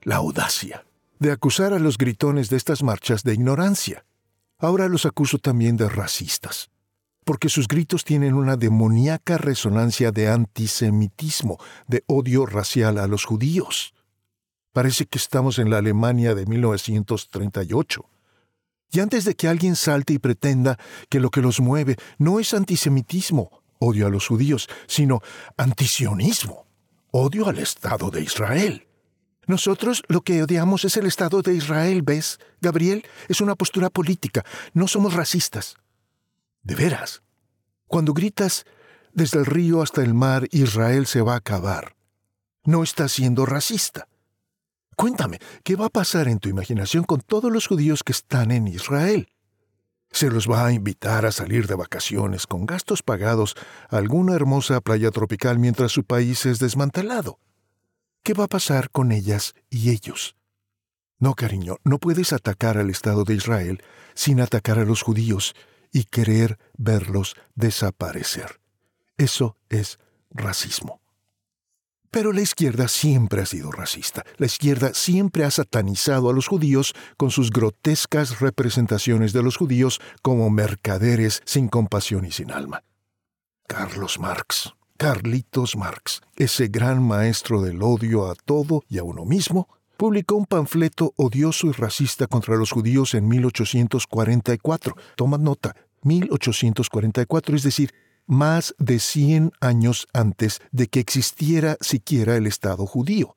la 0.01 0.15
audacia 0.17 0.85
de 1.19 1.31
acusar 1.31 1.73
a 1.73 1.79
los 1.79 1.97
gritones 1.97 2.49
de 2.49 2.57
estas 2.57 2.83
marchas 2.83 3.23
de 3.23 3.33
ignorancia. 3.33 4.05
Ahora 4.57 4.87
los 4.87 5.05
acuso 5.05 5.37
también 5.37 5.77
de 5.77 5.89
racistas, 5.89 6.69
porque 7.25 7.49
sus 7.49 7.67
gritos 7.67 8.05
tienen 8.05 8.35
una 8.35 8.55
demoníaca 8.55 9.37
resonancia 9.37 10.11
de 10.11 10.29
antisemitismo, 10.29 11.59
de 11.87 12.03
odio 12.07 12.45
racial 12.45 12.99
a 12.99 13.07
los 13.07 13.25
judíos. 13.25 13.93
Parece 14.71 15.07
que 15.07 15.17
estamos 15.17 15.57
en 15.59 15.69
la 15.69 15.79
Alemania 15.79 16.35
de 16.35 16.45
1938. 16.45 18.05
Y 18.91 18.99
antes 18.99 19.25
de 19.25 19.35
que 19.35 19.47
alguien 19.47 19.75
salte 19.75 20.13
y 20.13 20.19
pretenda 20.19 20.77
que 21.09 21.19
lo 21.19 21.31
que 21.31 21.41
los 21.41 21.59
mueve 21.59 21.97
no 22.19 22.39
es 22.39 22.53
antisemitismo, 22.53 23.63
odio 23.79 24.05
a 24.05 24.09
los 24.09 24.27
judíos, 24.27 24.69
sino 24.87 25.21
antisionismo, 25.57 26.67
odio 27.11 27.47
al 27.49 27.57
Estado 27.57 28.11
de 28.11 28.21
Israel. 28.21 28.87
Nosotros 29.47 30.03
lo 30.07 30.21
que 30.21 30.43
odiamos 30.43 30.85
es 30.85 30.95
el 30.97 31.07
Estado 31.07 31.41
de 31.41 31.55
Israel, 31.55 32.03
¿ves? 32.03 32.39
Gabriel, 32.61 33.03
es 33.27 33.41
una 33.41 33.55
postura 33.55 33.89
política. 33.89 34.45
No 34.73 34.87
somos 34.87 35.13
racistas. 35.13 35.77
De 36.65 36.73
veras. 36.73 37.21
Cuando 37.87 38.13
gritas, 38.13 38.65
desde 39.13 39.37
el 39.37 39.45
río 39.45 39.83
hasta 39.83 40.01
el 40.01 40.15
mar, 40.15 40.47
Israel 40.51 41.05
se 41.05 41.21
va 41.21 41.35
a 41.35 41.37
acabar. 41.37 41.95
No 42.63 42.81
estás 42.81 43.11
siendo 43.11 43.45
racista. 43.45 44.07
Cuéntame, 44.97 45.37
¿qué 45.63 45.75
va 45.75 45.85
a 45.85 45.89
pasar 45.89 46.27
en 46.27 46.39
tu 46.39 46.49
imaginación 46.49 47.03
con 47.03 47.21
todos 47.21 47.51
los 47.51 47.67
judíos 47.67 48.03
que 48.03 48.13
están 48.13 48.49
en 48.49 48.67
Israel? 48.67 49.29
¿Se 50.09 50.31
los 50.31 50.49
va 50.49 50.65
a 50.65 50.71
invitar 50.71 51.27
a 51.27 51.31
salir 51.31 51.67
de 51.67 51.75
vacaciones 51.75 52.47
con 52.47 52.65
gastos 52.65 53.03
pagados 53.03 53.55
a 53.89 53.97
alguna 53.97 54.33
hermosa 54.33 54.81
playa 54.81 55.11
tropical 55.11 55.59
mientras 55.59 55.91
su 55.91 56.03
país 56.03 56.47
es 56.47 56.57
desmantelado? 56.57 57.39
¿Qué 58.23 58.33
va 58.33 58.45
a 58.45 58.47
pasar 58.47 58.89
con 58.89 59.11
ellas 59.11 59.53
y 59.69 59.91
ellos? 59.91 60.35
No, 61.19 61.35
cariño, 61.35 61.77
no 61.83 61.99
puedes 61.99 62.33
atacar 62.33 62.79
al 62.79 62.89
Estado 62.89 63.23
de 63.23 63.35
Israel 63.35 63.83
sin 64.15 64.41
atacar 64.41 64.79
a 64.79 64.85
los 64.85 65.03
judíos 65.03 65.53
y 65.95 66.03
querer 66.03 66.59
verlos 66.77 67.37
desaparecer. 67.55 68.59
Eso 69.15 69.55
es 69.69 69.97
racismo. 70.29 70.99
Pero 72.11 72.33
la 72.33 72.41
izquierda 72.41 72.89
siempre 72.89 73.41
ha 73.41 73.45
sido 73.45 73.71
racista. 73.71 74.25
La 74.35 74.45
izquierda 74.45 74.93
siempre 74.93 75.45
ha 75.45 75.51
satanizado 75.51 76.29
a 76.29 76.33
los 76.33 76.47
judíos 76.47 76.93
con 77.15 77.31
sus 77.31 77.49
grotescas 77.49 78.41
representaciones 78.41 79.31
de 79.31 79.41
los 79.41 79.55
judíos 79.55 80.01
como 80.21 80.49
mercaderes 80.49 81.41
sin 81.45 81.69
compasión 81.69 82.25
y 82.25 82.31
sin 82.33 82.51
alma. 82.51 82.83
Carlos 83.65 84.19
Marx. 84.19 84.73
Carlitos 84.97 85.77
Marx, 85.77 86.21
ese 86.35 86.67
gran 86.67 87.01
maestro 87.03 87.61
del 87.61 87.81
odio 87.83 88.29
a 88.29 88.35
todo 88.35 88.83
y 88.87 88.97
a 88.97 89.03
uno 89.03 89.25
mismo, 89.25 89.67
publicó 89.97 90.35
un 90.35 90.45
panfleto 90.45 91.13
odioso 91.15 91.67
y 91.67 91.71
racista 91.71 92.27
contra 92.27 92.55
los 92.55 92.71
judíos 92.71 93.13
en 93.13 93.27
1844. 93.27 94.95
Toma 95.15 95.37
nota, 95.37 95.75
1844, 96.03 97.55
es 97.55 97.63
decir, 97.63 97.93
más 98.27 98.75
de 98.79 98.99
100 98.99 99.51
años 99.61 100.07
antes 100.13 100.61
de 100.71 100.87
que 100.87 100.99
existiera 100.99 101.77
siquiera 101.81 102.35
el 102.35 102.47
Estado 102.47 102.85
judío. 102.85 103.35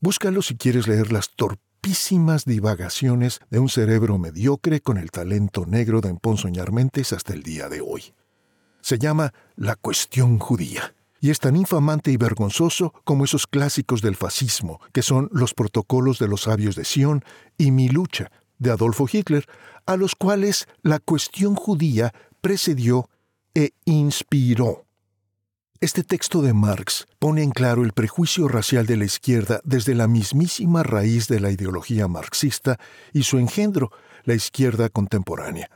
Búscalo 0.00 0.42
si 0.42 0.56
quieres 0.56 0.88
leer 0.88 1.12
las 1.12 1.30
torpísimas 1.36 2.44
divagaciones 2.44 3.40
de 3.50 3.58
un 3.58 3.68
cerebro 3.68 4.18
mediocre 4.18 4.80
con 4.80 4.98
el 4.98 5.10
talento 5.10 5.66
negro 5.66 6.00
de 6.00 6.10
emponzoñar 6.10 6.72
mentes 6.72 7.12
hasta 7.12 7.32
el 7.32 7.42
día 7.42 7.68
de 7.68 7.80
hoy 7.80 8.14
se 8.84 8.98
llama 8.98 9.32
La 9.56 9.76
cuestión 9.76 10.38
judía, 10.38 10.94
y 11.24 11.30
es 11.30 11.38
tan 11.38 11.56
infamante 11.56 12.10
y 12.10 12.18
vergonzoso 12.18 12.92
como 13.02 13.24
esos 13.24 13.46
clásicos 13.46 14.02
del 14.02 14.14
fascismo, 14.14 14.78
que 14.92 15.00
son 15.00 15.30
los 15.32 15.54
protocolos 15.54 16.18
de 16.18 16.28
los 16.28 16.42
sabios 16.42 16.76
de 16.76 16.84
Sion 16.84 17.24
y 17.56 17.70
Mi 17.70 17.88
lucha, 17.88 18.30
de 18.58 18.70
Adolfo 18.70 19.06
Hitler, 19.10 19.46
a 19.86 19.96
los 19.96 20.16
cuales 20.16 20.68
la 20.82 20.98
cuestión 20.98 21.54
judía 21.54 22.12
precedió 22.42 23.08
e 23.54 23.70
inspiró. 23.86 24.84
Este 25.80 26.04
texto 26.04 26.42
de 26.42 26.52
Marx 26.52 27.06
pone 27.18 27.42
en 27.42 27.52
claro 27.52 27.84
el 27.84 27.94
prejuicio 27.94 28.46
racial 28.46 28.84
de 28.84 28.98
la 28.98 29.06
izquierda 29.06 29.62
desde 29.64 29.94
la 29.94 30.06
mismísima 30.06 30.82
raíz 30.82 31.26
de 31.28 31.40
la 31.40 31.50
ideología 31.50 32.06
marxista 32.06 32.78
y 33.14 33.22
su 33.22 33.38
engendro, 33.38 33.90
la 34.24 34.34
izquierda 34.34 34.90
contemporánea. 34.90 35.70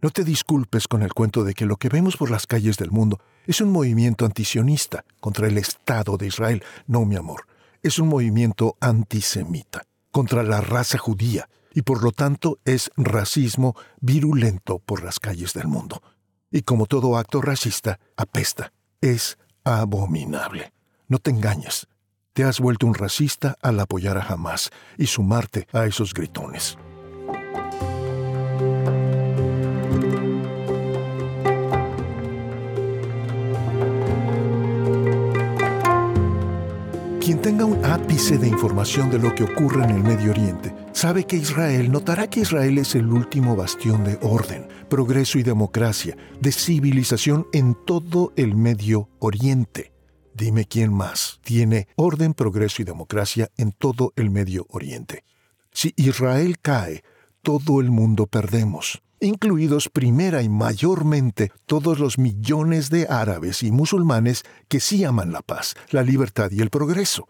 No 0.00 0.10
te 0.10 0.22
disculpes 0.22 0.86
con 0.86 1.02
el 1.02 1.12
cuento 1.12 1.42
de 1.42 1.54
que 1.54 1.66
lo 1.66 1.76
que 1.76 1.88
vemos 1.88 2.16
por 2.16 2.30
las 2.30 2.46
calles 2.46 2.76
del 2.76 2.92
mundo 2.92 3.18
es 3.46 3.60
un 3.60 3.72
movimiento 3.72 4.24
antisionista 4.24 5.04
contra 5.18 5.48
el 5.48 5.58
Estado 5.58 6.16
de 6.16 6.28
Israel. 6.28 6.62
No, 6.86 7.04
mi 7.04 7.16
amor, 7.16 7.46
es 7.82 7.98
un 7.98 8.06
movimiento 8.06 8.76
antisemita 8.78 9.82
contra 10.12 10.44
la 10.44 10.60
raza 10.60 10.98
judía 10.98 11.48
y 11.74 11.82
por 11.82 12.04
lo 12.04 12.12
tanto 12.12 12.60
es 12.64 12.92
racismo 12.96 13.74
virulento 14.00 14.78
por 14.78 15.02
las 15.02 15.18
calles 15.18 15.52
del 15.52 15.66
mundo. 15.66 16.00
Y 16.52 16.62
como 16.62 16.86
todo 16.86 17.16
acto 17.16 17.42
racista, 17.42 17.98
apesta, 18.16 18.72
es 19.00 19.36
abominable. 19.64 20.72
No 21.08 21.18
te 21.18 21.30
engañes, 21.30 21.88
te 22.34 22.44
has 22.44 22.60
vuelto 22.60 22.86
un 22.86 22.94
racista 22.94 23.56
al 23.62 23.80
apoyar 23.80 24.16
a 24.16 24.22
Hamas 24.22 24.70
y 24.96 25.06
sumarte 25.06 25.66
a 25.72 25.86
esos 25.86 26.14
gritones. 26.14 26.78
Quien 37.28 37.42
tenga 37.42 37.66
un 37.66 37.84
ápice 37.84 38.38
de 38.38 38.48
información 38.48 39.10
de 39.10 39.18
lo 39.18 39.34
que 39.34 39.44
ocurre 39.44 39.84
en 39.84 39.90
el 39.90 40.02
Medio 40.02 40.30
Oriente 40.30 40.74
sabe 40.92 41.26
que 41.26 41.36
Israel 41.36 41.92
notará 41.92 42.30
que 42.30 42.40
Israel 42.40 42.78
es 42.78 42.94
el 42.94 43.06
último 43.12 43.54
bastión 43.54 44.02
de 44.02 44.18
orden, 44.22 44.66
progreso 44.88 45.38
y 45.38 45.42
democracia, 45.42 46.16
de 46.40 46.52
civilización 46.52 47.46
en 47.52 47.76
todo 47.84 48.32
el 48.36 48.54
Medio 48.54 49.10
Oriente. 49.18 49.92
Dime 50.32 50.64
quién 50.64 50.90
más 50.90 51.38
tiene 51.44 51.88
orden, 51.96 52.32
progreso 52.32 52.80
y 52.80 52.86
democracia 52.86 53.50
en 53.58 53.72
todo 53.72 54.14
el 54.16 54.30
Medio 54.30 54.64
Oriente. 54.70 55.22
Si 55.70 55.92
Israel 55.96 56.58
cae, 56.62 57.04
todo 57.42 57.82
el 57.82 57.90
mundo 57.90 58.26
perdemos, 58.26 59.02
incluidos 59.20 59.88
primera 59.88 60.42
y 60.42 60.48
mayormente 60.48 61.52
todos 61.66 61.98
los 61.98 62.18
millones 62.18 62.90
de 62.90 63.06
árabes 63.08 63.62
y 63.62 63.70
musulmanes 63.70 64.44
que 64.68 64.80
sí 64.80 65.04
aman 65.04 65.32
la 65.32 65.42
paz, 65.42 65.74
la 65.90 66.02
libertad 66.02 66.50
y 66.50 66.60
el 66.60 66.70
progreso. 66.70 67.28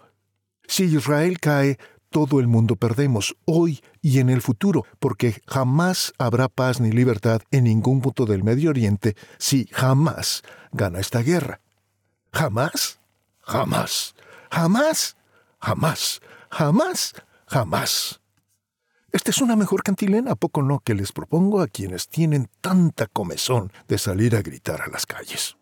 Si 0.66 0.85
Israel 0.85 1.40
cae, 1.40 1.78
todo 2.11 2.40
el 2.40 2.47
mundo 2.47 2.76
perdemos, 2.76 3.37
hoy 3.45 3.80
y 4.00 4.18
en 4.18 4.30
el 4.30 4.40
futuro, 4.40 4.85
porque 4.99 5.42
jamás 5.47 6.12
habrá 6.18 6.49
paz 6.49 6.80
ni 6.80 6.90
libertad 6.90 7.42
en 7.50 7.64
ningún 7.64 8.00
punto 8.00 8.25
del 8.25 8.45
Medio 8.45 8.71
Oriente 8.71 9.14
si 9.38 9.68
jamás 9.73 10.42
gana 10.73 11.00
esta 11.00 11.21
guerra. 11.21 11.61
¿Jamás? 12.33 13.00
Jamás. 13.40 14.14
Jamás. 14.50 15.16
Jamás. 15.61 16.21
Jamás. 16.50 17.14
Jamás. 17.47 18.17
Esta 19.11 19.31
es 19.31 19.41
una 19.41 19.57
mejor 19.57 19.83
cantilena, 19.83 20.33
¿a 20.33 20.37
poco 20.37 20.62
no? 20.62 20.81
Que 20.81 20.95
les 20.95 21.12
propongo 21.12 21.61
a 21.61 21.69
quienes 21.69 22.09
tienen 22.09 22.50
tanta 22.61 23.07
comezón 23.07 23.73
de 23.88 23.99
salir 23.99 24.37
a 24.37 24.43
gritar 24.43 24.83
a 24.83 24.88
las 24.88 25.07
calles. 25.07 25.57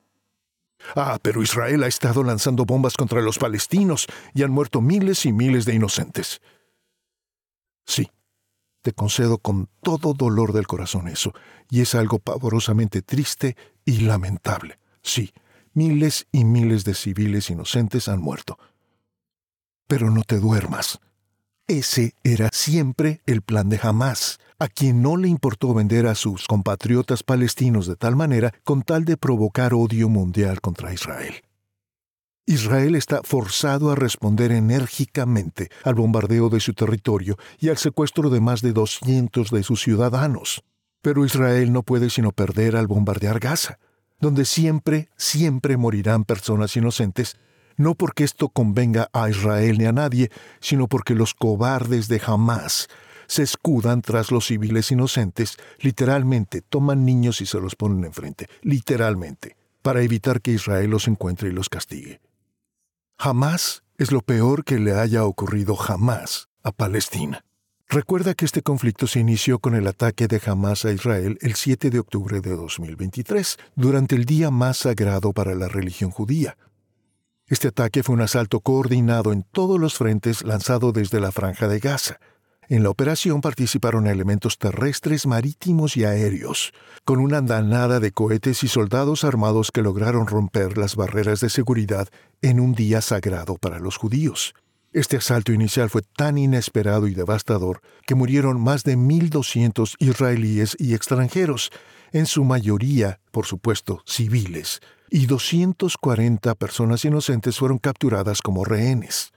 Ah, 0.94 1.18
pero 1.22 1.42
Israel 1.42 1.82
ha 1.84 1.86
estado 1.86 2.22
lanzando 2.22 2.64
bombas 2.64 2.94
contra 2.94 3.20
los 3.20 3.38
palestinos 3.38 4.06
y 4.34 4.42
han 4.42 4.50
muerto 4.50 4.80
miles 4.80 5.24
y 5.26 5.32
miles 5.32 5.64
de 5.64 5.74
inocentes. 5.74 6.40
Sí, 7.84 8.10
te 8.82 8.92
concedo 8.92 9.38
con 9.38 9.68
todo 9.82 10.12
dolor 10.12 10.52
del 10.52 10.66
corazón 10.66 11.08
eso, 11.08 11.32
y 11.70 11.80
es 11.80 11.94
algo 11.94 12.18
pavorosamente 12.18 13.02
triste 13.02 13.56
y 13.84 14.00
lamentable. 14.00 14.78
Sí, 15.02 15.32
miles 15.72 16.26
y 16.32 16.44
miles 16.44 16.84
de 16.84 16.94
civiles 16.94 17.50
inocentes 17.50 18.08
han 18.08 18.20
muerto. 18.20 18.58
Pero 19.86 20.10
no 20.10 20.22
te 20.24 20.38
duermas. 20.38 21.00
Ese 21.68 22.14
era 22.22 22.48
siempre 22.52 23.22
el 23.26 23.42
plan 23.42 23.68
de 23.68 23.80
Hamas, 23.82 24.38
a 24.60 24.68
quien 24.68 25.02
no 25.02 25.16
le 25.16 25.26
importó 25.26 25.74
vender 25.74 26.06
a 26.06 26.14
sus 26.14 26.46
compatriotas 26.46 27.24
palestinos 27.24 27.88
de 27.88 27.96
tal 27.96 28.14
manera 28.14 28.54
con 28.62 28.82
tal 28.82 29.04
de 29.04 29.16
provocar 29.16 29.74
odio 29.74 30.08
mundial 30.08 30.60
contra 30.60 30.94
Israel. 30.94 31.42
Israel 32.46 32.94
está 32.94 33.22
forzado 33.24 33.90
a 33.90 33.96
responder 33.96 34.52
enérgicamente 34.52 35.68
al 35.82 35.96
bombardeo 35.96 36.50
de 36.50 36.60
su 36.60 36.72
territorio 36.72 37.36
y 37.58 37.68
al 37.68 37.78
secuestro 37.78 38.30
de 38.30 38.40
más 38.40 38.62
de 38.62 38.72
200 38.72 39.50
de 39.50 39.64
sus 39.64 39.82
ciudadanos. 39.82 40.62
Pero 41.02 41.24
Israel 41.24 41.72
no 41.72 41.82
puede 41.82 42.10
sino 42.10 42.30
perder 42.30 42.76
al 42.76 42.86
bombardear 42.86 43.40
Gaza, 43.40 43.80
donde 44.20 44.44
siempre, 44.44 45.08
siempre 45.16 45.76
morirán 45.76 46.24
personas 46.24 46.76
inocentes 46.76 47.36
no 47.76 47.94
porque 47.94 48.24
esto 48.24 48.48
convenga 48.48 49.08
a 49.12 49.28
Israel 49.28 49.78
ni 49.78 49.84
a 49.86 49.92
nadie, 49.92 50.30
sino 50.60 50.88
porque 50.88 51.14
los 51.14 51.34
cobardes 51.34 52.08
de 52.08 52.20
Hamas 52.24 52.88
se 53.26 53.42
escudan 53.42 54.02
tras 54.02 54.30
los 54.30 54.46
civiles 54.46 54.90
inocentes, 54.90 55.56
literalmente 55.80 56.62
toman 56.62 57.04
niños 57.04 57.40
y 57.40 57.46
se 57.46 57.60
los 57.60 57.74
ponen 57.74 58.04
enfrente, 58.04 58.48
literalmente, 58.62 59.56
para 59.82 60.02
evitar 60.02 60.40
que 60.40 60.52
Israel 60.52 60.90
los 60.90 61.08
encuentre 61.08 61.48
y 61.48 61.52
los 61.52 61.68
castigue. 61.68 62.20
Jamás 63.18 63.82
es 63.98 64.12
lo 64.12 64.20
peor 64.20 64.64
que 64.64 64.78
le 64.78 64.92
haya 64.92 65.24
ocurrido 65.24 65.74
jamás 65.74 66.48
a 66.62 66.72
Palestina. 66.72 67.44
Recuerda 67.88 68.34
que 68.34 68.44
este 68.44 68.62
conflicto 68.62 69.06
se 69.06 69.20
inició 69.20 69.60
con 69.60 69.76
el 69.76 69.86
ataque 69.86 70.26
de 70.26 70.42
Hamas 70.44 70.84
a 70.84 70.92
Israel 70.92 71.38
el 71.40 71.54
7 71.54 71.88
de 71.88 72.00
octubre 72.00 72.40
de 72.40 72.50
2023, 72.50 73.58
durante 73.76 74.16
el 74.16 74.24
día 74.24 74.50
más 74.50 74.78
sagrado 74.78 75.32
para 75.32 75.54
la 75.54 75.68
religión 75.68 76.10
judía, 76.10 76.56
este 77.48 77.68
ataque 77.68 78.02
fue 78.02 78.14
un 78.14 78.22
asalto 78.22 78.58
coordinado 78.58 79.32
en 79.32 79.44
todos 79.44 79.78
los 79.78 79.94
frentes 79.94 80.42
lanzado 80.42 80.90
desde 80.90 81.20
la 81.20 81.30
franja 81.30 81.68
de 81.68 81.78
Gaza. 81.78 82.18
En 82.68 82.82
la 82.82 82.90
operación 82.90 83.40
participaron 83.40 84.08
elementos 84.08 84.58
terrestres, 84.58 85.28
marítimos 85.28 85.96
y 85.96 86.04
aéreos, 86.04 86.72
con 87.04 87.20
una 87.20 87.38
andanada 87.38 88.00
de 88.00 88.10
cohetes 88.10 88.64
y 88.64 88.68
soldados 88.68 89.22
armados 89.22 89.70
que 89.70 89.82
lograron 89.82 90.26
romper 90.26 90.76
las 90.76 90.96
barreras 90.96 91.38
de 91.38 91.48
seguridad 91.48 92.08
en 92.42 92.58
un 92.58 92.74
día 92.74 93.00
sagrado 93.00 93.54
para 93.58 93.78
los 93.78 93.96
judíos. 93.96 94.54
Este 94.92 95.16
asalto 95.18 95.52
inicial 95.52 95.88
fue 95.88 96.02
tan 96.02 96.38
inesperado 96.38 97.06
y 97.06 97.14
devastador 97.14 97.80
que 98.06 98.16
murieron 98.16 98.60
más 98.60 98.82
de 98.82 98.96
1.200 98.96 99.94
israelíes 100.00 100.76
y 100.80 100.94
extranjeros, 100.94 101.70
en 102.12 102.26
su 102.26 102.42
mayoría, 102.42 103.20
por 103.30 103.46
supuesto, 103.46 104.02
civiles, 104.06 104.80
y 105.10 105.26
240 105.26 106.54
personas 106.54 107.04
inocentes 107.04 107.58
fueron 107.58 107.78
capturadas 107.78 108.42
como 108.42 108.64
rehenes. 108.64 109.32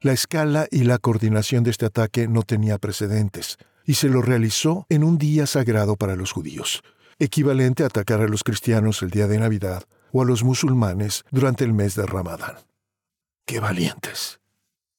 La 0.00 0.12
escala 0.12 0.66
y 0.70 0.84
la 0.84 0.98
coordinación 0.98 1.64
de 1.64 1.70
este 1.70 1.86
ataque 1.86 2.28
no 2.28 2.42
tenía 2.42 2.78
precedentes, 2.78 3.58
y 3.86 3.94
se 3.94 4.08
lo 4.08 4.22
realizó 4.22 4.86
en 4.88 5.04
un 5.04 5.18
día 5.18 5.46
sagrado 5.46 5.96
para 5.96 6.16
los 6.16 6.32
judíos, 6.32 6.82
equivalente 7.18 7.82
a 7.82 7.86
atacar 7.86 8.20
a 8.20 8.28
los 8.28 8.42
cristianos 8.42 9.02
el 9.02 9.10
día 9.10 9.26
de 9.26 9.38
Navidad 9.38 9.84
o 10.12 10.22
a 10.22 10.24
los 10.24 10.44
musulmanes 10.44 11.24
durante 11.30 11.64
el 11.64 11.72
mes 11.72 11.94
de 11.94 12.06
Ramadán. 12.06 12.56
¡Qué 13.46 13.60
valientes! 13.60 14.40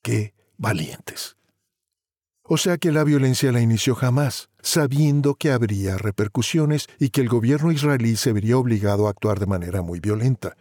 ¡Qué 0.01 0.33
valientes! 0.57 1.37
O 2.43 2.57
sea 2.57 2.77
que 2.77 2.91
la 2.91 3.03
violencia 3.03 3.51
la 3.51 3.61
inició 3.61 3.95
jamás, 3.95 4.49
sabiendo 4.65 5.35
que 5.35 5.51
habría 5.51 5.95
repercusiones 5.95 6.87
y 6.99 7.09
que 7.09 7.21
el 7.21 7.29
gobierno 7.29 7.71
israelí 7.71 8.15
se 8.15 8.33
vería 8.33 8.57
obligado 8.57 9.05
a 9.05 9.11
actuar 9.11 9.39
de 9.39 9.45
manera 9.45 9.83
muy 9.83 9.99
violenta. 9.99 10.57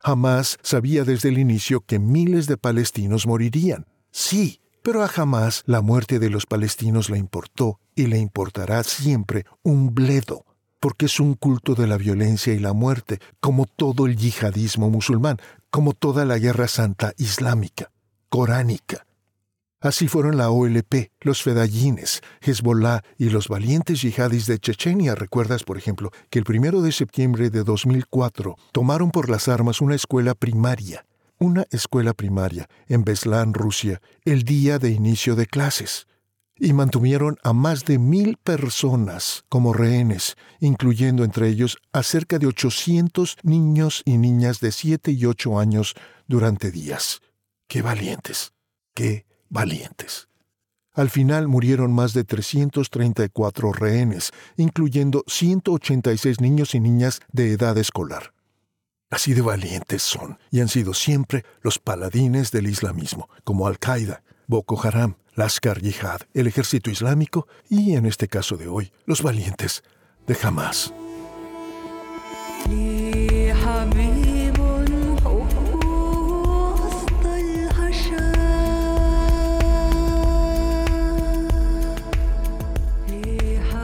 Jamás 0.00 0.58
sabía 0.62 1.04
desde 1.04 1.28
el 1.28 1.38
inicio 1.38 1.80
que 1.80 2.00
miles 2.00 2.48
de 2.48 2.56
palestinos 2.56 3.28
morirían. 3.28 3.86
Sí, 4.10 4.60
pero 4.82 5.04
a 5.04 5.08
jamás 5.08 5.62
la 5.66 5.82
muerte 5.82 6.18
de 6.18 6.30
los 6.30 6.46
palestinos 6.46 7.10
le 7.10 7.18
importó 7.18 7.78
y 7.94 8.08
le 8.08 8.18
importará 8.18 8.82
siempre 8.82 9.46
un 9.62 9.94
bledo, 9.94 10.44
porque 10.80 11.06
es 11.06 11.20
un 11.20 11.34
culto 11.34 11.76
de 11.76 11.86
la 11.86 11.96
violencia 11.96 12.52
y 12.52 12.58
la 12.58 12.72
muerte, 12.72 13.20
como 13.38 13.66
todo 13.66 14.06
el 14.06 14.16
yihadismo 14.16 14.90
musulmán, 14.90 15.38
como 15.70 15.92
toda 15.92 16.24
la 16.24 16.38
guerra 16.38 16.66
santa 16.66 17.12
islámica, 17.18 17.92
coránica. 18.28 19.07
Así 19.80 20.08
fueron 20.08 20.36
la 20.36 20.50
OLP, 20.50 21.12
los 21.20 21.40
Fedayines, 21.40 22.20
Hezbollah 22.40 23.02
y 23.16 23.30
los 23.30 23.46
valientes 23.46 24.02
yihadis 24.02 24.46
de 24.46 24.58
Chechenia. 24.58 25.14
Recuerdas, 25.14 25.62
por 25.62 25.78
ejemplo, 25.78 26.10
que 26.30 26.40
el 26.40 26.44
primero 26.44 26.82
de 26.82 26.90
septiembre 26.90 27.48
de 27.48 27.62
2004 27.62 28.56
tomaron 28.72 29.12
por 29.12 29.30
las 29.30 29.46
armas 29.46 29.80
una 29.80 29.94
escuela 29.94 30.34
primaria, 30.34 31.06
una 31.38 31.64
escuela 31.70 32.12
primaria 32.12 32.68
en 32.88 33.04
Beslan, 33.04 33.54
Rusia, 33.54 34.00
el 34.24 34.42
día 34.42 34.80
de 34.80 34.90
inicio 34.90 35.36
de 35.36 35.46
clases, 35.46 36.08
y 36.56 36.72
mantuvieron 36.72 37.36
a 37.44 37.52
más 37.52 37.84
de 37.84 38.00
mil 38.00 38.36
personas 38.36 39.44
como 39.48 39.72
rehenes, 39.72 40.34
incluyendo 40.58 41.22
entre 41.22 41.50
ellos 41.50 41.78
a 41.92 42.02
cerca 42.02 42.40
de 42.40 42.48
800 42.48 43.36
niños 43.44 44.02
y 44.04 44.18
niñas 44.18 44.58
de 44.58 44.72
7 44.72 45.12
y 45.12 45.24
8 45.24 45.60
años 45.60 45.94
durante 46.26 46.72
días. 46.72 47.20
¡Qué 47.68 47.80
valientes! 47.80 48.50
¡Qué 48.92 49.27
valientes. 49.48 50.28
Al 50.92 51.10
final 51.10 51.46
murieron 51.46 51.92
más 51.92 52.12
de 52.12 52.24
334 52.24 53.72
rehenes, 53.72 54.32
incluyendo 54.56 55.22
186 55.28 56.40
niños 56.40 56.74
y 56.74 56.80
niñas 56.80 57.20
de 57.30 57.52
edad 57.52 57.78
escolar. 57.78 58.32
Así 59.10 59.32
de 59.32 59.40
valientes 59.40 60.02
son 60.02 60.38
y 60.50 60.60
han 60.60 60.68
sido 60.68 60.92
siempre 60.92 61.44
los 61.62 61.78
paladines 61.78 62.50
del 62.50 62.66
islamismo, 62.66 63.28
como 63.44 63.66
Al-Qaeda, 63.66 64.22
Boko 64.48 64.80
Haram, 64.82 65.16
Lashkar 65.34 65.80
Jihad, 65.80 66.22
el 66.34 66.46
ejército 66.46 66.90
islámico 66.90 67.46
y, 67.70 67.94
en 67.94 68.04
este 68.04 68.26
caso 68.26 68.56
de 68.56 68.66
hoy, 68.66 68.92
los 69.06 69.22
valientes 69.22 69.84
de 70.26 70.36
Hamas. 70.42 70.92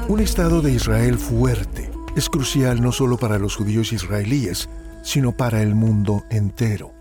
Un 0.07 0.21
Estado 0.21 0.61
de 0.61 0.71
Israel 0.71 1.17
fuerte 1.17 1.91
es 2.15 2.29
crucial 2.29 2.83
no 2.83 2.93
solo 2.93 3.17
para 3.17 3.39
los 3.39 3.57
judíos 3.57 3.91
israelíes, 3.95 4.69
sino 5.03 5.35
para 5.35 5.63
el 5.63 5.75
mundo 5.75 6.25
entero. 6.31 6.93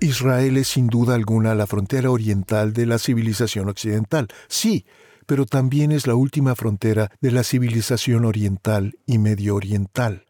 Israel 0.00 0.56
es 0.56 0.68
sin 0.68 0.86
duda 0.86 1.16
alguna 1.16 1.56
la 1.56 1.66
frontera 1.66 2.12
oriental 2.12 2.72
de 2.72 2.86
la 2.86 3.00
civilización 3.00 3.68
occidental, 3.68 4.28
sí, 4.46 4.86
pero 5.26 5.44
también 5.44 5.90
es 5.90 6.06
la 6.06 6.14
última 6.14 6.54
frontera 6.54 7.10
de 7.20 7.32
la 7.32 7.42
civilización 7.42 8.24
oriental 8.24 8.96
y 9.06 9.18
medio 9.18 9.56
oriental. 9.56 10.24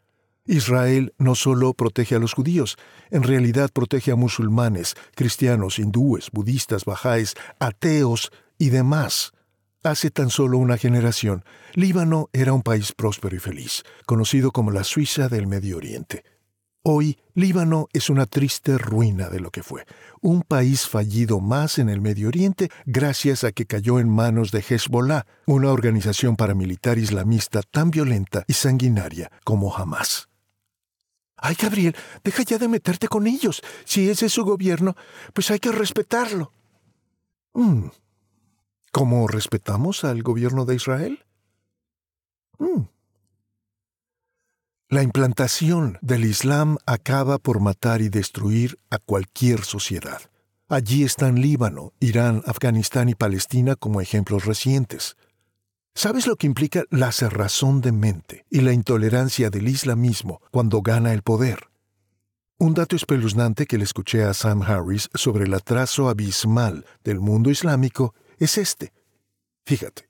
Israel 0.47 1.12
no 1.18 1.35
solo 1.35 1.75
protege 1.75 2.14
a 2.14 2.18
los 2.18 2.33
judíos, 2.33 2.79
en 3.11 3.25
realidad 3.25 3.70
protege 3.70 4.11
a 4.11 4.16
musulmanes, 4.16 4.94
cristianos, 5.14 5.79
hindúes, 5.79 6.31
budistas, 6.33 6.87
bajáes, 6.87 7.35
ateos 7.59 8.33
y 8.57 8.70
demás. 8.70 9.35
Hace 9.85 10.11
tan 10.11 10.31
solo 10.31 10.57
una 10.57 10.79
generación, 10.79 11.44
Líbano 11.75 12.31
era 12.33 12.55
un 12.55 12.62
país 12.62 12.92
próspero 12.92 13.37
y 13.37 13.38
feliz, 13.38 13.83
conocido 14.07 14.51
como 14.51 14.70
la 14.70 14.83
Suiza 14.83 15.29
del 15.29 15.47
Medio 15.47 15.77
Oriente. 15.77 16.25
Hoy, 16.83 17.18
Líbano 17.35 17.88
es 17.92 18.09
una 18.09 18.25
triste 18.25 18.79
ruina 18.79 19.29
de 19.29 19.40
lo 19.40 19.51
que 19.51 19.62
fue, 19.62 19.85
un 20.23 20.40
país 20.40 20.88
fallido 20.88 21.38
más 21.40 21.79
en 21.79 21.90
el 21.90 22.01
Medio 22.01 22.29
Oriente 22.29 22.70
gracias 22.87 23.44
a 23.44 23.53
que 23.53 23.66
cayó 23.66 23.99
en 23.99 24.09
manos 24.09 24.53
de 24.53 24.64
Hezbollah, 24.66 25.27
una 25.44 25.70
organización 25.70 26.37
paramilitar 26.37 26.97
islamista 26.97 27.61
tan 27.61 27.90
violenta 27.90 28.47
y 28.49 28.55
sanguinaria 28.55 29.31
como 29.44 29.77
Hamas. 29.77 30.31
Ay, 31.37 31.57
Gabriel, 31.61 31.94
deja 32.25 32.42
ya 32.42 32.57
de 32.57 32.68
meterte 32.68 33.07
con 33.07 33.27
ellos. 33.27 33.61
Si 33.85 34.09
ese 34.09 34.27
es 34.27 34.33
su 34.33 34.47
gobierno, 34.47 34.97
pues 35.35 35.51
hay 35.51 35.59
que 35.59 35.73
respetarlo. 35.73 36.53
Mm. 37.53 37.88
¿Cómo 38.95 39.27
respetamos 39.27 40.05
al 40.05 40.23
gobierno 40.23 40.67
de 40.67 40.77
Israel? 40.77 41.25
Mm. 42.61 42.83
La 44.89 45.03
implantación 45.03 45.99
del 46.01 46.25
Islam 46.25 46.77
acaba 46.87 47.39
por 47.39 47.59
matar 47.59 48.03
y 48.03 48.09
destruir 48.09 48.79
a 48.91 48.99
cualquier 48.99 49.65
sociedad. 49.65 50.21
Allí 50.69 51.03
están 51.03 51.41
Líbano, 51.41 51.93
Irán, 51.99 52.45
Afganistán 52.47 53.09
y 53.09 53.17
Palestina 53.17 53.75
como 53.75 54.01
ejemplos 54.01 54.45
recientes. 54.45 55.17
¿Sabes 55.97 56.29
lo 56.29 56.37
que 56.37 56.47
implica 56.47 56.85
la 56.91 57.11
cerrazón 57.11 57.81
de 57.81 57.91
mente 57.91 58.47
y 58.49 58.61
la 58.61 58.73
intolerancia 58.73 59.51
del 59.51 59.67
islamismo 59.67 60.41
cuando 60.53 60.83
gana 60.83 61.13
el 61.13 61.23
poder? 61.23 61.69
Un 62.59 62.75
dato 62.75 62.95
espeluznante 62.95 63.67
que 63.67 63.77
le 63.77 63.83
escuché 63.83 64.23
a 64.23 64.35
Sam 64.35 64.63
Harris 64.63 65.11
sobre 65.15 65.47
el 65.47 65.55
atraso 65.55 66.09
abismal 66.09 66.87
del 67.03 67.19
mundo 67.19 67.51
islámico 67.51 68.15
es 68.38 68.59
este. 68.59 68.92
Fíjate, 69.64 70.09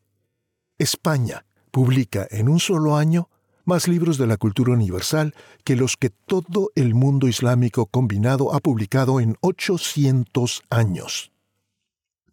España 0.78 1.46
publica 1.70 2.26
en 2.30 2.48
un 2.48 2.60
solo 2.60 2.96
año 2.96 3.28
más 3.64 3.88
libros 3.88 4.18
de 4.18 4.26
la 4.26 4.36
cultura 4.36 4.72
universal 4.72 5.34
que 5.64 5.76
los 5.76 5.96
que 5.96 6.10
todo 6.10 6.70
el 6.74 6.94
mundo 6.94 7.28
islámico 7.28 7.86
combinado 7.86 8.54
ha 8.54 8.60
publicado 8.60 9.20
en 9.20 9.36
800 9.40 10.62
años. 10.70 11.32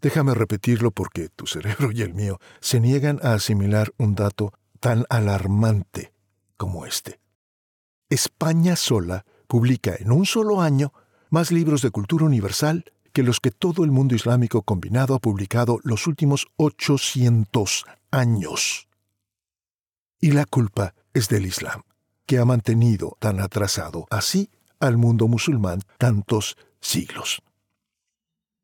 Déjame 0.02 0.34
repetirlo 0.34 0.92
porque 0.92 1.30
tu 1.30 1.46
cerebro 1.46 1.92
y 1.92 2.02
el 2.02 2.14
mío 2.14 2.40
se 2.60 2.80
niegan 2.80 3.20
a 3.24 3.34
asimilar 3.34 3.94
un 3.98 4.16
dato 4.16 4.54
tan 4.80 5.06
alarmante 5.10 6.14
como 6.58 6.86
este. 6.86 7.20
España 8.10 8.76
sola 8.76 9.26
publica 9.48 9.96
en 9.98 10.12
un 10.12 10.26
solo 10.26 10.62
año 10.62 10.92
más 11.30 11.52
libros 11.52 11.82
de 11.82 11.92
cultura 11.92 12.26
universal 12.26 12.86
que 13.14 13.24
los 13.24 13.40
que 13.40 13.52
todo 13.52 13.84
el 13.84 13.92
mundo 13.92 14.16
islámico 14.16 14.62
combinado 14.62 15.16
ha 15.16 15.20
publicado 15.20 15.80
los 15.84 16.08
últimos 16.08 16.48
800 16.58 17.86
años. 18.12 18.88
Y 20.20 20.32
la 20.32 20.46
culpa 20.46 20.94
es 21.14 21.30
del 21.30 21.46
Islam, 21.46 21.84
que 22.26 22.38
ha 22.38 22.46
mantenido 22.46 23.18
tan 23.20 23.40
atrasado 23.40 24.06
así 24.10 24.50
al 24.80 24.98
mundo 24.98 25.28
musulmán 25.28 25.82
tantos 25.98 26.58
siglos. 26.80 27.42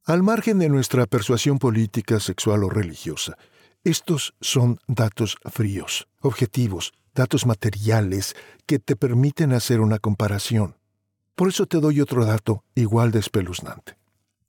Al 0.06 0.24
margen 0.24 0.60
de 0.60 0.70
nuestra 0.70 1.06
persuasión 1.06 1.60
política, 1.60 2.20
sexual 2.20 2.64
o 2.64 2.70
religiosa, 2.70 3.38
estos 3.84 4.34
son 4.40 4.80
datos 4.88 5.38
fríos, 5.52 6.08
objetivos, 6.22 6.94
datos 7.14 7.46
materiales 7.46 8.36
que 8.66 8.80
te 8.80 8.96
permiten 8.96 9.52
hacer 9.52 9.82
una 9.82 10.00
comparación. 10.00 10.76
Por 11.36 11.50
eso 11.50 11.66
te 11.66 11.80
doy 11.80 12.02
otro 12.02 12.26
dato 12.26 12.64
igual 12.74 13.12
de 13.12 13.20
espeluznante. 13.20 13.97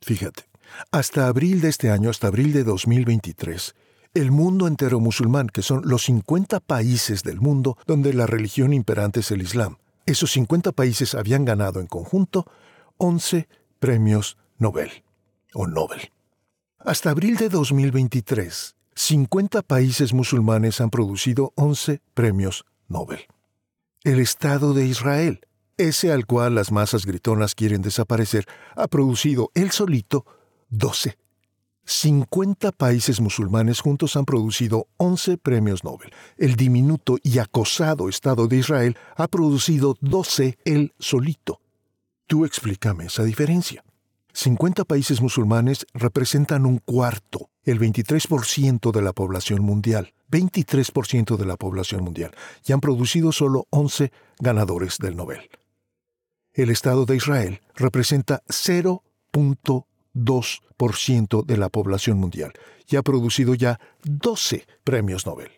Fíjate, 0.00 0.44
hasta 0.90 1.26
abril 1.26 1.61
de 1.61 1.68
este 1.68 1.90
año, 1.90 2.11
hasta 2.11 2.28
abril 2.28 2.52
de 2.52 2.64
2023, 2.64 3.74
el 4.14 4.30
mundo 4.30 4.66
entero 4.66 5.00
musulmán, 5.00 5.48
que 5.48 5.62
son 5.62 5.82
los 5.84 6.04
50 6.04 6.61
países 6.61 7.22
del 7.22 7.40
mundo 7.40 7.76
donde 7.87 8.12
la 8.14 8.26
religión 8.26 8.72
imperante 8.72 9.20
es 9.20 9.30
el 9.30 9.42
Islam, 9.42 9.76
esos 10.06 10.32
50 10.32 10.72
países 10.72 11.14
habían 11.14 11.44
ganado 11.44 11.80
en 11.80 11.87
conjunto 11.87 12.46
11 12.96 13.46
premios 13.78 14.38
Nobel 14.58 14.90
o 15.52 15.66
Nobel. 15.66 16.12
Hasta 16.78 17.11
abril 17.11 17.37
de 17.37 17.48
2023, 17.48 18.76
50 18.94 19.62
países 19.62 20.14
musulmanes 20.14 20.80
han 20.80 20.90
producido 20.90 21.52
11 21.56 22.00
premios 22.14 22.64
Nobel. 22.88 23.20
El 24.02 24.20
Estado 24.20 24.72
de 24.72 24.87
Israel, 24.87 25.40
ese 25.78 26.12
al 26.12 26.26
cual 26.26 26.54
las 26.54 26.72
masas 26.72 27.06
gritonas 27.06 27.54
quieren 27.54 27.82
desaparecer, 27.82 28.46
ha 28.76 28.88
producido 28.88 29.50
él 29.54 29.70
solito 29.70 30.26
12. 30.68 31.16
50 31.88 32.72
países 32.72 33.18
musulmanes 33.18 33.80
juntos 33.80 34.14
han 34.16 34.26
producido 34.26 34.88
11 34.98 35.38
premios 35.38 35.84
Nobel. 35.84 36.10
El 36.36 36.54
diminuto 36.54 37.16
y 37.22 37.38
acosado 37.38 38.10
Estado 38.10 38.46
de 38.46 38.58
Israel 38.58 38.98
ha 39.16 39.26
producido 39.26 39.96
12 40.02 40.58
él 40.66 40.92
solito. 40.98 41.62
Tú 42.26 42.44
explícame 42.44 43.06
esa 43.06 43.24
diferencia. 43.24 43.82
50 44.34 44.84
países 44.84 45.22
musulmanes 45.22 45.86
representan 45.94 46.66
un 46.66 46.76
cuarto, 46.78 47.48
el 47.64 47.80
23% 47.80 48.92
de 48.92 49.02
la 49.02 49.14
población 49.14 49.62
mundial, 49.62 50.12
23% 50.30 51.36
de 51.38 51.46
la 51.46 51.56
población 51.56 52.04
mundial, 52.04 52.32
y 52.66 52.72
han 52.72 52.80
producido 52.80 53.32
solo 53.32 53.66
11 53.70 54.12
ganadores 54.38 54.98
del 54.98 55.16
Nobel. 55.16 55.48
El 56.58 56.68
Estado 56.70 57.06
de 57.06 57.14
Israel 57.14 57.60
representa 57.76 58.42
0.2% 58.48 61.46
de 61.46 61.56
la 61.56 61.68
población 61.68 62.18
mundial 62.18 62.52
y 62.88 62.96
ha 62.96 63.02
producido 63.02 63.54
ya 63.54 63.78
12 64.02 64.66
premios 64.82 65.24
Nobel. 65.24 65.52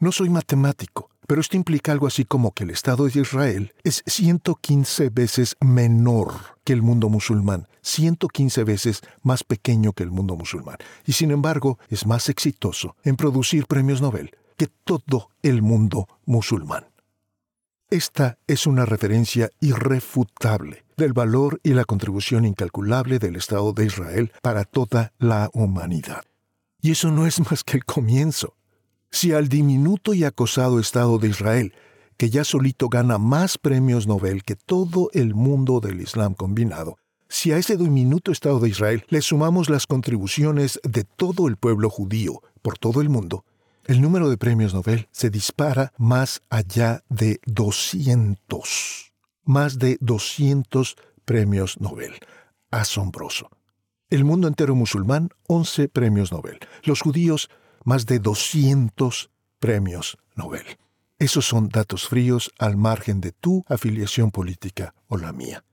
No 0.00 0.10
soy 0.10 0.28
matemático, 0.28 1.10
pero 1.28 1.40
esto 1.40 1.56
implica 1.56 1.92
algo 1.92 2.08
así 2.08 2.24
como 2.24 2.50
que 2.50 2.64
el 2.64 2.70
Estado 2.70 3.04
de 3.04 3.20
Israel 3.20 3.72
es 3.84 4.02
115 4.04 5.10
veces 5.10 5.54
menor 5.60 6.32
que 6.64 6.72
el 6.72 6.82
mundo 6.82 7.08
musulmán, 7.08 7.68
115 7.82 8.64
veces 8.64 9.02
más 9.22 9.44
pequeño 9.44 9.92
que 9.92 10.02
el 10.02 10.10
mundo 10.10 10.34
musulmán, 10.34 10.78
y 11.06 11.12
sin 11.12 11.30
embargo 11.30 11.78
es 11.88 12.04
más 12.04 12.28
exitoso 12.28 12.96
en 13.04 13.14
producir 13.14 13.66
premios 13.66 14.00
Nobel 14.00 14.32
que 14.56 14.66
todo 14.66 15.30
el 15.44 15.62
mundo 15.62 16.08
musulmán. 16.24 16.95
Esta 17.90 18.36
es 18.48 18.66
una 18.66 18.84
referencia 18.84 19.48
irrefutable 19.60 20.84
del 20.96 21.12
valor 21.12 21.60
y 21.62 21.70
la 21.70 21.84
contribución 21.84 22.44
incalculable 22.44 23.20
del 23.20 23.36
Estado 23.36 23.72
de 23.72 23.86
Israel 23.86 24.32
para 24.42 24.64
toda 24.64 25.12
la 25.18 25.50
humanidad. 25.52 26.24
Y 26.82 26.90
eso 26.90 27.12
no 27.12 27.28
es 27.28 27.38
más 27.48 27.62
que 27.62 27.76
el 27.76 27.84
comienzo. 27.84 28.56
Si 29.12 29.32
al 29.32 29.48
diminuto 29.48 30.14
y 30.14 30.24
acosado 30.24 30.80
Estado 30.80 31.18
de 31.18 31.28
Israel, 31.28 31.74
que 32.16 32.28
ya 32.28 32.42
solito 32.42 32.88
gana 32.88 33.18
más 33.18 33.56
premios 33.56 34.08
Nobel 34.08 34.42
que 34.42 34.56
todo 34.56 35.08
el 35.12 35.36
mundo 35.36 35.78
del 35.78 36.00
Islam 36.00 36.34
combinado, 36.34 36.98
si 37.28 37.52
a 37.52 37.56
ese 37.56 37.76
diminuto 37.76 38.32
Estado 38.32 38.58
de 38.58 38.68
Israel 38.68 39.04
le 39.10 39.22
sumamos 39.22 39.70
las 39.70 39.86
contribuciones 39.86 40.80
de 40.82 41.04
todo 41.04 41.46
el 41.46 41.56
pueblo 41.56 41.88
judío 41.88 42.42
por 42.62 42.78
todo 42.78 43.00
el 43.00 43.10
mundo, 43.10 43.44
el 43.86 44.02
número 44.02 44.28
de 44.28 44.36
premios 44.36 44.74
Nobel 44.74 45.08
se 45.12 45.30
dispara 45.30 45.92
más 45.96 46.42
allá 46.50 47.04
de 47.08 47.40
200. 47.46 49.12
Más 49.44 49.78
de 49.78 49.96
200 50.00 50.96
premios 51.24 51.80
Nobel. 51.80 52.14
Asombroso. 52.70 53.48
El 54.10 54.24
mundo 54.24 54.48
entero 54.48 54.74
musulmán, 54.74 55.30
11 55.46 55.88
premios 55.88 56.32
Nobel. 56.32 56.58
Los 56.82 57.00
judíos, 57.00 57.48
más 57.84 58.06
de 58.06 58.18
200 58.18 59.30
premios 59.58 60.18
Nobel. 60.34 60.64
Esos 61.18 61.46
son 61.46 61.68
datos 61.68 62.08
fríos 62.08 62.50
al 62.58 62.76
margen 62.76 63.20
de 63.20 63.32
tu 63.32 63.64
afiliación 63.68 64.30
política 64.30 64.94
o 65.06 65.16
la 65.16 65.32
mía. 65.32 65.64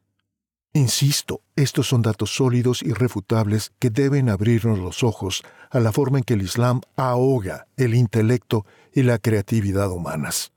Insisto, 0.74 1.42
estos 1.56 1.88
son 1.88 2.02
datos 2.02 2.36
sólidos 2.36 2.82
y 2.82 2.94
refutables 2.94 3.72
que 3.80 3.90
deben 3.90 4.30
abrirnos 4.30 4.80
los 4.80 5.04
ojos 5.04 5.44
a 5.70 5.80
la 5.80 5.92
forma 5.92 6.18
en 6.18 6.24
que 6.24 6.34
el 6.34 6.42
Islam 6.42 6.82
ahoga 6.96 7.68
el 7.78 7.94
intelecto 7.94 8.66
y 8.92 9.04
la 9.04 9.20
creatividad 9.20 9.92
humanas. 9.92 10.52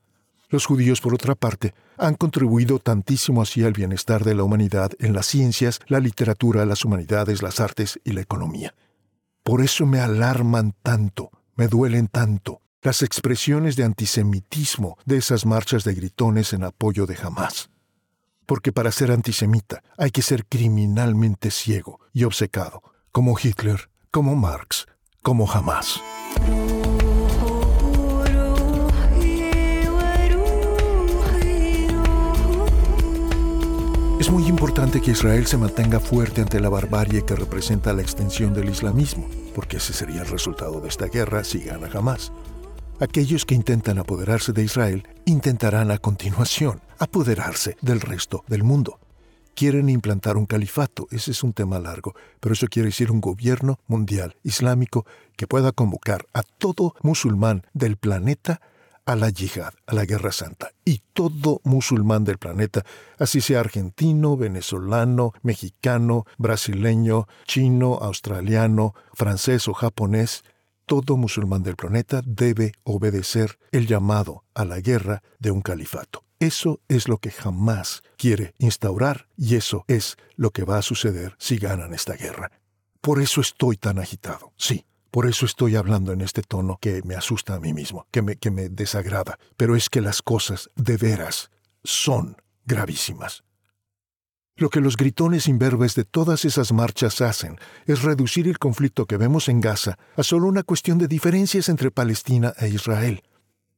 Los 0.49 0.65
judíos, 0.65 1.01
por 1.01 1.13
otra 1.13 1.35
parte, 1.35 1.75
han 1.99 2.15
contribuido 2.15 2.79
tantísimo 2.79 3.43
hacia 3.43 3.67
el 3.67 3.75
bienestar 3.75 4.25
de 4.25 4.35
la 4.35 4.43
humanidad 4.43 4.93
en 4.99 5.13
las 5.13 5.27
ciencias, 5.27 5.81
la 5.87 6.01
literatura, 6.01 6.65
las 6.65 6.85
humanidades, 6.85 7.43
las 7.43 7.61
artes 7.61 8.01
y 8.05 8.13
la 8.13 8.23
economía. 8.23 8.75
Por 9.43 9.63
eso 9.63 9.87
me 9.87 10.01
alarman 10.01 10.75
tanto 10.83 11.31
me 11.57 11.69
duelen 11.69 12.07
tanto 12.07 12.61
las 12.83 13.03
expresiones 13.03 13.77
de 13.77 13.85
antisemitismo 13.85 14.99
de 15.07 15.17
esas 15.17 15.47
marchas 15.47 15.85
de 15.85 15.95
gritones 15.95 16.53
en 16.53 16.65
apoyo 16.65 17.07
de 17.07 17.17
Hamas. 17.17 17.71
Porque 18.47 18.73
para 18.73 18.93
ser 18.93 19.11
antisemita 19.11 19.83
hay 19.99 20.11
que 20.11 20.23
ser 20.23 20.47
criminalmente 20.47 21.51
ciego 21.51 22.01
y 22.13 22.25
obcecado, 22.25 22.83
como 23.13 23.37
Hitler, 23.39 23.91
como 24.11 24.35
Marx, 24.37 24.87
como 25.23 25.51
Hamas. 25.51 26.01
Es 34.19 34.31
muy 34.31 34.47
importante 34.47 35.03
que 35.03 35.11
Israel 35.11 35.47
se 35.47 35.59
mantenga 35.59 36.01
fuerte 36.01 36.41
ante 36.41 36.59
la 36.59 36.71
barbarie 36.71 37.25
que 37.25 37.37
representa 37.37 37.93
la 37.93 38.01
extensión 38.01 38.55
del 38.55 38.71
islamismo, 38.71 39.29
porque 39.55 39.77
ese 39.77 39.93
sería 39.93 40.23
el 40.23 40.29
resultado 40.29 40.81
de 40.81 40.89
esta 40.89 41.07
guerra 41.07 41.45
si 41.45 41.61
gana 41.61 41.91
jamás. 41.91 42.33
Aquellos 42.99 43.45
que 43.45 43.55
intentan 43.55 43.99
apoderarse 43.99 44.55
de 44.55 44.63
Israel 44.63 45.07
intentarán 45.27 45.91
a 45.91 45.99
continuación 45.99 46.81
apoderarse 46.99 47.77
del 47.83 48.01
resto 48.01 48.43
del 48.49 48.65
mundo. 48.65 48.99
Quieren 49.55 49.91
implantar 49.91 50.39
un 50.39 50.47
califato, 50.47 51.07
ese 51.11 51.33
es 51.33 51.43
un 51.43 51.53
tema 51.53 51.79
largo, 51.79 52.15
pero 52.41 52.55
eso 52.55 52.69
quiere 52.69 52.89
decir 52.89 53.11
un 53.11 53.21
gobierno 53.21 53.79
mundial 53.87 54.37
islámico 54.43 55.05
que 55.37 55.47
pueda 55.47 55.73
convocar 55.73 56.25
a 56.33 56.43
todo 56.43 56.95
musulmán 57.03 57.67
del 57.75 57.99
planeta 57.99 58.63
a 59.05 59.15
la 59.15 59.29
yihad, 59.29 59.75
a 59.87 59.95
la 59.95 60.07
guerra 60.07 60.33
santa. 60.33 60.71
Y 60.83 61.03
todo 61.13 61.61
musulmán 61.65 62.25
del 62.25 62.39
planeta, 62.39 62.83
así 63.19 63.43
sea 63.43 63.61
argentino, 63.61 64.39
venezolano, 64.39 65.35
mexicano, 65.43 66.25
brasileño, 66.39 67.29
chino, 67.45 67.99
australiano, 68.01 68.95
francés 69.13 69.69
o 69.69 69.75
japonés, 69.75 70.45
todo 70.87 71.17
musulmán 71.17 71.63
del 71.63 71.77
planeta 71.77 72.23
debe 72.25 72.73
obedecer 72.85 73.59
el 73.73 73.87
llamado 73.87 74.45
a 74.55 74.65
la 74.65 74.81
guerra 74.81 75.23
de 75.39 75.51
un 75.51 75.61
califato. 75.61 76.25
Eso 76.39 76.81
es 76.89 77.09
lo 77.09 77.19
que 77.19 77.31
jamás 77.31 78.03
quiere 78.17 78.55
instaurar 78.59 79.27
y 79.37 79.57
eso 79.57 79.85
es 79.89 80.17
lo 80.37 80.51
que 80.51 80.65
va 80.65 80.79
a 80.79 80.83
suceder 80.83 81.35
si 81.39 81.57
ganan 81.59 81.93
esta 81.93 82.15
guerra. 82.15 82.53
Por 83.01 83.21
eso 83.21 83.41
estoy 83.41 83.77
tan 83.77 83.99
agitado, 83.99 84.53
sí. 84.57 84.87
Por 85.11 85.27
eso 85.27 85.47
estoy 85.47 85.77
hablando 85.77 86.13
en 86.13 86.21
este 86.21 86.43
tono 86.43 86.79
que 86.79 87.01
me 87.03 87.15
asusta 87.15 87.55
a 87.55 87.61
mí 87.61 87.73
mismo, 87.73 88.07
que 88.11 88.21
me, 88.21 88.37
que 88.37 88.51
me 88.51 88.69
desagrada. 88.69 89.39
Pero 89.57 89.75
es 89.75 89.89
que 89.89 90.03
las 90.03 90.21
cosas 90.21 90.69
de 90.77 90.99
veras 90.99 91.51
son 91.85 92.37
gravísimas. 92.67 93.46
Lo 94.59 94.71
que 94.71 94.81
los 94.81 94.97
gritones 94.97 95.49
imberbes 95.49 95.95
de 95.95 96.05
todas 96.05 96.47
esas 96.47 96.73
marchas 96.73 97.21
hacen 97.21 97.59
es 97.85 98.03
reducir 98.03 98.49
el 98.49 98.59
conflicto 98.59 99.05
que 99.05 99.19
vemos 99.19 99.51
en 99.51 99.61
Gaza 99.61 99.99
a 100.17 100.23
solo 100.23 100.49
una 100.49 100.63
cuestión 100.63 100.97
de 100.97 101.09
diferencias 101.09 101.69
entre 101.69 101.91
Palestina 101.91 102.55
e 102.59 102.69
Israel. 102.69 103.23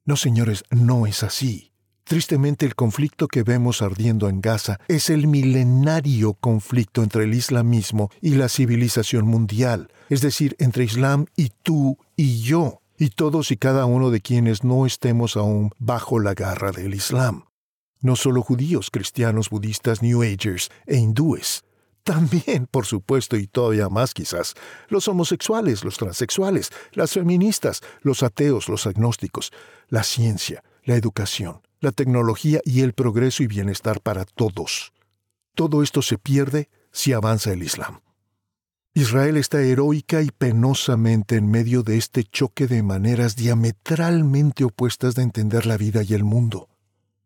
No, 0.04 0.16
señores, 0.16 0.62
no 0.70 1.08
es 1.08 1.24
así. 1.24 1.72
Tristemente 2.04 2.64
el 2.64 2.76
conflicto 2.76 3.26
que 3.26 3.42
vemos 3.42 3.82
ardiendo 3.82 4.28
en 4.28 4.40
Gaza 4.40 4.78
es 4.86 5.10
el 5.10 5.26
milenario 5.26 6.34
conflicto 6.34 7.02
entre 7.02 7.24
el 7.24 7.34
islamismo 7.34 8.08
y 8.20 8.36
la 8.36 8.48
civilización 8.48 9.26
mundial, 9.26 9.88
es 10.08 10.20
decir, 10.20 10.54
entre 10.60 10.84
Islam 10.84 11.26
y 11.36 11.50
tú 11.64 11.98
y 12.14 12.40
yo, 12.42 12.82
y 12.96 13.10
todos 13.10 13.50
y 13.50 13.56
cada 13.56 13.84
uno 13.84 14.10
de 14.10 14.20
quienes 14.20 14.62
no 14.62 14.86
estemos 14.86 15.36
aún 15.36 15.72
bajo 15.80 16.20
la 16.20 16.34
garra 16.34 16.70
del 16.70 16.94
Islam 16.94 17.47
no 18.00 18.16
solo 18.16 18.42
judíos, 18.42 18.90
cristianos, 18.90 19.50
budistas, 19.50 20.02
New 20.02 20.22
Agers 20.22 20.70
e 20.86 20.96
hindúes. 20.96 21.64
También, 22.02 22.66
por 22.66 22.86
supuesto, 22.86 23.36
y 23.36 23.46
todavía 23.46 23.88
más 23.88 24.14
quizás, 24.14 24.54
los 24.88 25.08
homosexuales, 25.08 25.84
los 25.84 25.98
transexuales, 25.98 26.70
las 26.92 27.12
feministas, 27.12 27.82
los 28.00 28.22
ateos, 28.22 28.68
los 28.68 28.86
agnósticos, 28.86 29.52
la 29.88 30.02
ciencia, 30.02 30.64
la 30.84 30.96
educación, 30.96 31.60
la 31.80 31.92
tecnología 31.92 32.60
y 32.64 32.80
el 32.80 32.94
progreso 32.94 33.42
y 33.42 33.46
bienestar 33.46 34.00
para 34.00 34.24
todos. 34.24 34.92
Todo 35.54 35.82
esto 35.82 36.00
se 36.00 36.16
pierde 36.16 36.70
si 36.92 37.12
avanza 37.12 37.52
el 37.52 37.62
Islam. 37.62 38.00
Israel 38.94 39.36
está 39.36 39.60
heroica 39.60 40.22
y 40.22 40.30
penosamente 40.30 41.36
en 41.36 41.50
medio 41.50 41.82
de 41.82 41.98
este 41.98 42.24
choque 42.24 42.66
de 42.66 42.82
maneras 42.82 43.36
diametralmente 43.36 44.64
opuestas 44.64 45.14
de 45.14 45.22
entender 45.22 45.66
la 45.66 45.76
vida 45.76 46.02
y 46.02 46.14
el 46.14 46.24
mundo. 46.24 46.68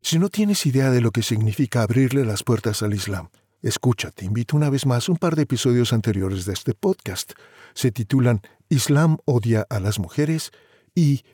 Si 0.03 0.19
no 0.19 0.29
tienes 0.29 0.67
idea 0.67 0.91
de 0.91 1.01
lo 1.01 1.11
que 1.11 1.23
significa 1.23 1.83
abrirle 1.83 2.25
las 2.25 2.43
puertas 2.43 2.83
al 2.83 2.93
Islam, 2.93 3.29
escucha, 3.62 4.11
te 4.11 4.25
invito 4.25 4.57
una 4.57 4.69
vez 4.69 4.85
más 4.85 5.09
un 5.09 5.17
par 5.17 5.37
de 5.37 5.43
episodios 5.43 5.93
anteriores 5.93 6.45
de 6.45 6.53
este 6.53 6.75
podcast. 6.75 7.33
Se 7.73 7.93
titulan 7.93 8.43
Islam 8.69 9.19
odia 9.25 9.67
a 9.71 9.81
las 9.81 9.99
mujeres 9.99 10.51
y 10.95 11.25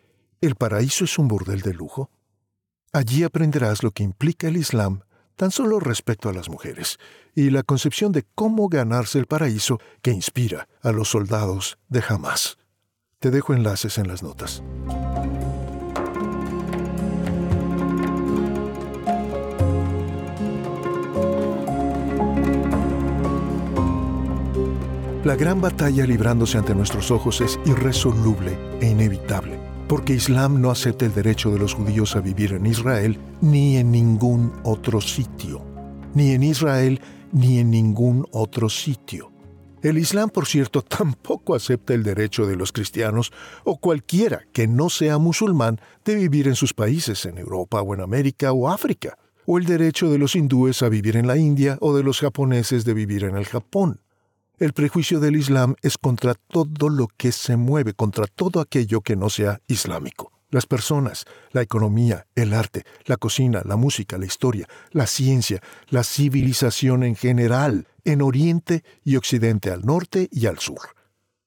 ¿El 0.41 0.55
paraíso 0.55 1.05
es 1.05 1.19
un 1.19 1.27
burdel 1.27 1.63
de 1.63 1.75
lujo? 1.75 2.11
Allí 2.93 3.25
aprenderás 3.25 3.83
lo 3.83 3.91
que 3.91 4.05
implica 4.05 4.47
el 4.47 4.57
Islam 4.57 5.01
tan 5.35 5.51
solo 5.51 5.81
respecto 5.81 6.29
a 6.29 6.33
las 6.33 6.49
mujeres 6.49 6.99
y 7.35 7.51
la 7.51 7.65
concepción 7.65 8.13
de 8.13 8.25
cómo 8.37 8.69
ganarse 8.69 9.19
el 9.19 9.27
paraíso 9.27 9.81
que 10.01 10.13
inspira 10.13 10.69
a 10.83 10.93
los 10.93 11.09
soldados 11.09 11.79
de 11.89 12.05
Hamas. 12.09 12.57
Te 13.19 13.33
dejo 13.33 13.53
enlaces 13.53 13.99
en 13.99 14.07
las 14.07 14.23
notas. 14.23 14.63
La 25.29 25.37
gran 25.37 25.61
batalla 25.61 26.07
librándose 26.07 26.57
ante 26.57 26.75
nuestros 26.75 27.11
ojos 27.11 27.43
es 27.43 27.61
irresoluble 27.67 28.57
e 28.81 28.89
inevitable, 28.89 29.61
porque 29.87 30.15
Islam 30.15 30.59
no 30.59 30.71
acepta 30.71 31.05
el 31.05 31.13
derecho 31.13 31.51
de 31.51 31.59
los 31.59 31.75
judíos 31.75 32.17
a 32.17 32.21
vivir 32.21 32.55
en 32.55 32.65
Israel 32.65 33.19
ni 33.43 33.77
en 33.77 33.91
ningún 33.91 34.55
otro 34.65 35.03
sitio, 35.03 35.63
ni 36.15 36.31
en 36.31 36.45
Israel 36.45 37.03
ni 37.31 37.59
en 37.59 37.71
ningún 37.71 38.27
otro 38.33 38.71
sitio. 38.71 39.31
El 39.83 39.99
Islam, 39.99 40.31
por 40.31 40.47
cierto, 40.47 40.81
tampoco 40.99 41.55
acepta 41.55 41.93
el 41.93 42.05
derecho 42.05 42.47
de 42.47 42.57
los 42.57 42.73
cristianos 42.73 43.31
o 43.65 43.77
cualquiera 43.77 44.47
que 44.55 44.67
no 44.67 44.89
sea 44.89 45.19
musulmán 45.19 45.79
de 46.07 46.15
vivir 46.15 46.49
en 46.49 46.55
sus 46.55 46.73
países, 46.73 47.27
en 47.27 47.37
Europa 47.37 47.83
o 47.83 47.93
en 47.93 48.01
América 48.01 48.53
o 48.53 48.71
África, 48.71 49.19
o 49.45 49.59
el 49.59 49.67
derecho 49.67 50.09
de 50.09 50.17
los 50.17 50.35
hindúes 50.35 50.83
a 50.83 50.89
vivir 50.89 51.19
en 51.19 51.27
la 51.27 51.37
India 51.37 51.77
o 51.83 51.95
de 51.95 52.03
los 52.03 52.19
japoneses 52.21 52.87
de 52.87 52.95
vivir 52.95 53.25
en 53.25 53.37
el 53.37 53.45
Japón. 53.45 54.01
El 54.61 54.73
prejuicio 54.73 55.21
del 55.21 55.37
Islam 55.37 55.77
es 55.83 55.99
contra 55.99 56.35
todo 56.35 56.89
lo 56.89 57.07
que 57.07 57.31
se 57.31 57.57
mueve, 57.57 57.95
contra 57.95 58.27
todo 58.27 58.61
aquello 58.61 59.03
que 59.03 59.15
no 59.15 59.31
sea 59.31 59.61
islámico. 59.69 60.33
Las 60.51 60.67
personas, 60.67 61.27
la 61.53 61.63
economía, 61.63 62.27
el 62.35 62.53
arte, 62.53 62.83
la 63.05 63.19
cocina, 63.19 63.63
la 63.65 63.77
música, 63.77 64.19
la 64.19 64.27
historia, 64.27 64.67
la 64.91 65.07
ciencia, 65.07 65.63
la 65.91 66.03
civilización 66.03 67.05
en 67.05 67.15
general, 67.15 67.87
en 68.05 68.21
Oriente 68.21 68.83
y 69.05 69.15
Occidente, 69.15 69.71
al 69.71 69.87
norte 69.87 70.29
y 70.33 70.47
al 70.47 70.59
sur. 70.59 70.81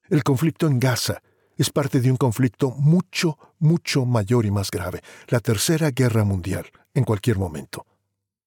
El 0.08 0.24
conflicto 0.24 0.66
en 0.66 0.78
Gaza 0.78 1.20
es 1.58 1.68
parte 1.68 2.00
de 2.00 2.10
un 2.10 2.16
conflicto 2.16 2.70
mucho, 2.70 3.36
mucho 3.58 4.06
mayor 4.06 4.46
y 4.46 4.50
más 4.50 4.70
grave, 4.70 5.02
la 5.28 5.40
Tercera 5.40 5.90
Guerra 5.90 6.24
Mundial, 6.24 6.64
en 6.94 7.04
cualquier 7.04 7.36
momento. 7.36 7.84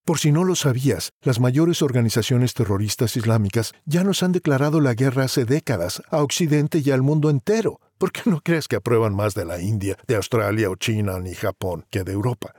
Por 0.06 0.20
si 0.20 0.32
no 0.32 0.44
lo 0.44 0.54
sabías, 0.54 1.13
las 1.24 1.39
mayores 1.39 1.82
organizaciones 1.82 2.54
terroristas 2.54 3.18
islámicas 3.18 3.74
ya 3.86 4.04
nos 4.04 4.22
han 4.22 4.34
declarado 4.34 4.80
la 4.80 4.94
guerra 4.94 5.24
hace 5.24 5.46
décadas 5.46 6.04
a 6.12 6.22
Occidente 6.22 6.84
y 6.86 6.91
al 6.91 7.02
mundo 7.02 7.32
entero. 7.32 7.80
¿Por 7.98 8.12
qué 8.12 8.22
no 8.30 8.39
crees 8.41 8.68
que 8.68 8.76
aprueban 8.76 9.15
más 9.15 9.34
de 9.34 9.46
la 9.46 9.60
India, 9.60 9.98
de 10.06 10.15
Australia 10.15 10.70
o 10.70 10.76
China 10.76 11.18
ni 11.20 11.34
Japón 11.34 11.88
que 11.89 12.04
de 12.04 12.12
Europa? 12.12 12.54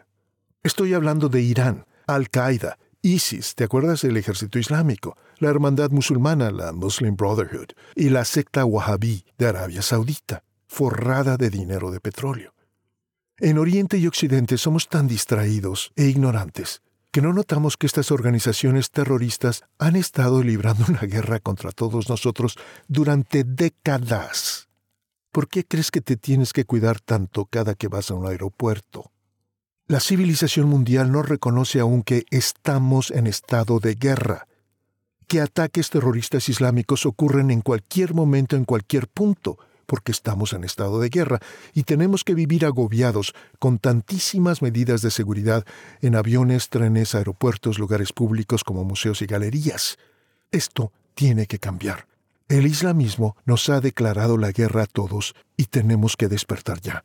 Estoy 0.64 0.92
hablando 0.92 1.28
de 1.28 1.40
Irán, 1.40 1.86
Al-Qaeda, 2.08 2.78
ISIS, 3.00 3.54
¿te 3.54 3.62
acuerdas 3.62 4.02
del 4.02 4.16
ejército 4.16 4.58
islámico? 4.58 5.16
La 5.38 5.48
hermandad 5.48 5.90
musulmana, 5.90 6.50
la 6.50 6.72
Muslim 6.72 7.14
Brotherhood, 7.14 7.68
y 7.94 8.08
la 8.08 8.24
secta 8.24 8.64
Wahhabí 8.64 9.24
de 9.38 9.46
Arabia 9.46 9.82
Saudita, 9.82 10.42
forrada 10.66 11.36
de 11.36 11.50
dinero 11.50 11.92
de 11.92 12.00
petróleo. 12.00 12.54
En 13.38 13.58
Oriente 13.58 13.98
y 13.98 14.08
Occidente 14.08 14.58
somos 14.58 14.88
tan 14.88 15.06
distraídos 15.06 15.92
e 15.94 16.06
ignorantes 16.06 16.82
que 17.16 17.22
no 17.22 17.32
notamos 17.32 17.78
que 17.78 17.86
estas 17.86 18.12
organizaciones 18.12 18.90
terroristas 18.90 19.64
han 19.78 19.96
estado 19.96 20.42
librando 20.42 20.84
una 20.86 21.00
guerra 21.00 21.40
contra 21.40 21.72
todos 21.72 22.10
nosotros 22.10 22.58
durante 22.88 23.42
décadas. 23.42 24.68
¿Por 25.32 25.48
qué 25.48 25.64
crees 25.64 25.90
que 25.90 26.02
te 26.02 26.18
tienes 26.18 26.52
que 26.52 26.66
cuidar 26.66 27.00
tanto 27.00 27.46
cada 27.46 27.74
que 27.74 27.88
vas 27.88 28.10
a 28.10 28.14
un 28.16 28.26
aeropuerto? 28.26 29.12
La 29.86 30.00
civilización 30.00 30.68
mundial 30.68 31.10
no 31.10 31.22
reconoce 31.22 31.80
aún 31.80 32.02
que 32.02 32.26
estamos 32.30 33.10
en 33.10 33.26
estado 33.26 33.80
de 33.80 33.94
guerra, 33.94 34.46
que 35.26 35.40
ataques 35.40 35.88
terroristas 35.88 36.50
islámicos 36.50 37.06
ocurren 37.06 37.50
en 37.50 37.62
cualquier 37.62 38.12
momento, 38.12 38.56
en 38.56 38.66
cualquier 38.66 39.08
punto, 39.08 39.56
porque 39.86 40.12
estamos 40.12 40.52
en 40.52 40.64
estado 40.64 41.00
de 41.00 41.08
guerra 41.08 41.40
y 41.72 41.84
tenemos 41.84 42.24
que 42.24 42.34
vivir 42.34 42.66
agobiados 42.66 43.34
con 43.58 43.78
tantísimas 43.78 44.62
medidas 44.62 45.02
de 45.02 45.10
seguridad 45.10 45.64
en 46.00 46.16
aviones, 46.16 46.68
trenes, 46.68 47.14
aeropuertos, 47.14 47.78
lugares 47.78 48.12
públicos 48.12 48.64
como 48.64 48.84
museos 48.84 49.22
y 49.22 49.26
galerías. 49.26 49.98
Esto 50.50 50.92
tiene 51.14 51.46
que 51.46 51.58
cambiar. 51.58 52.06
El 52.48 52.66
islamismo 52.66 53.36
nos 53.44 53.68
ha 53.68 53.80
declarado 53.80 54.38
la 54.38 54.52
guerra 54.52 54.84
a 54.84 54.86
todos 54.86 55.34
y 55.56 55.64
tenemos 55.64 56.16
que 56.16 56.28
despertar 56.28 56.80
ya. 56.80 57.02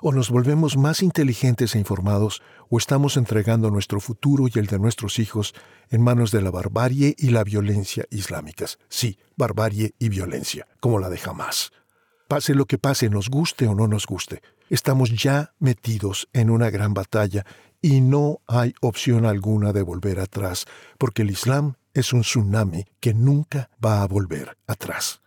O 0.00 0.12
nos 0.12 0.30
volvemos 0.30 0.76
más 0.76 1.02
inteligentes 1.02 1.74
e 1.74 1.78
informados, 1.78 2.42
o 2.68 2.78
estamos 2.78 3.16
entregando 3.16 3.70
nuestro 3.70 4.00
futuro 4.00 4.46
y 4.46 4.58
el 4.58 4.66
de 4.66 4.78
nuestros 4.78 5.18
hijos 5.18 5.54
en 5.90 6.02
manos 6.02 6.30
de 6.30 6.42
la 6.42 6.50
barbarie 6.50 7.14
y 7.18 7.30
la 7.30 7.44
violencia 7.44 8.04
islámicas. 8.10 8.78
Sí, 8.88 9.18
barbarie 9.36 9.94
y 9.98 10.08
violencia, 10.08 10.66
como 10.80 10.98
la 10.98 11.08
de 11.08 11.20
Hamas. 11.24 11.72
Pase 12.32 12.54
lo 12.54 12.64
que 12.64 12.78
pase, 12.78 13.10
nos 13.10 13.28
guste 13.28 13.66
o 13.66 13.74
no 13.74 13.86
nos 13.86 14.06
guste. 14.06 14.40
Estamos 14.70 15.10
ya 15.10 15.52
metidos 15.58 16.30
en 16.32 16.48
una 16.48 16.70
gran 16.70 16.94
batalla 16.94 17.44
y 17.82 18.00
no 18.00 18.40
hay 18.46 18.72
opción 18.80 19.26
alguna 19.26 19.74
de 19.74 19.82
volver 19.82 20.18
atrás, 20.18 20.64
porque 20.96 21.20
el 21.20 21.30
Islam 21.30 21.74
es 21.92 22.14
un 22.14 22.22
tsunami 22.22 22.86
que 23.00 23.12
nunca 23.12 23.68
va 23.84 24.02
a 24.02 24.06
volver 24.06 24.56
atrás. 24.66 25.20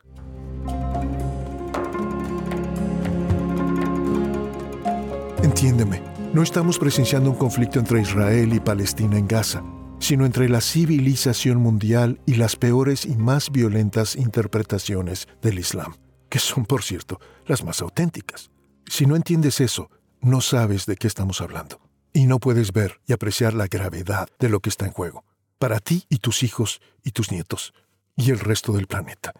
Entiéndeme, 5.43 6.01
no 6.33 6.41
estamos 6.41 6.79
presenciando 6.79 7.29
un 7.29 7.37
conflicto 7.37 7.77
entre 7.77 8.01
Israel 8.01 8.51
y 8.51 8.59
Palestina 8.59 9.19
en 9.19 9.27
Gaza, 9.27 9.61
sino 9.99 10.25
entre 10.25 10.49
la 10.49 10.59
civilización 10.59 11.59
mundial 11.59 12.19
y 12.25 12.33
las 12.33 12.55
peores 12.55 13.05
y 13.05 13.15
más 13.15 13.51
violentas 13.51 14.15
interpretaciones 14.15 15.27
del 15.43 15.59
Islam, 15.59 15.93
que 16.29 16.39
son, 16.39 16.65
por 16.65 16.83
cierto, 16.83 17.19
las 17.45 17.63
más 17.63 17.81
auténticas. 17.81 18.51
Si 18.87 19.05
no 19.05 19.15
entiendes 19.15 19.61
eso, 19.61 19.89
no 20.21 20.41
sabes 20.41 20.85
de 20.85 20.95
qué 20.95 21.07
estamos 21.07 21.41
hablando, 21.41 21.79
y 22.13 22.25
no 22.25 22.39
puedes 22.39 22.71
ver 22.71 22.99
y 23.07 23.13
apreciar 23.13 23.53
la 23.53 23.67
gravedad 23.67 24.27
de 24.39 24.49
lo 24.49 24.59
que 24.59 24.69
está 24.69 24.85
en 24.85 24.91
juego, 24.91 25.23
para 25.59 25.79
ti 25.79 26.05
y 26.09 26.17
tus 26.17 26.43
hijos 26.43 26.81
y 27.03 27.11
tus 27.11 27.31
nietos, 27.31 27.73
y 28.15 28.31
el 28.31 28.39
resto 28.39 28.73
del 28.73 28.87
planeta. 28.87 29.33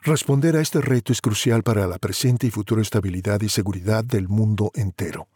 Responder 0.00 0.56
a 0.56 0.60
este 0.60 0.80
reto 0.80 1.12
es 1.12 1.20
crucial 1.20 1.62
para 1.62 1.86
la 1.86 1.98
presente 1.98 2.46
y 2.46 2.50
futura 2.50 2.82
estabilidad 2.82 3.40
y 3.40 3.48
seguridad 3.48 4.04
del 4.04 4.28
mundo 4.28 4.70
entero. 4.74 5.28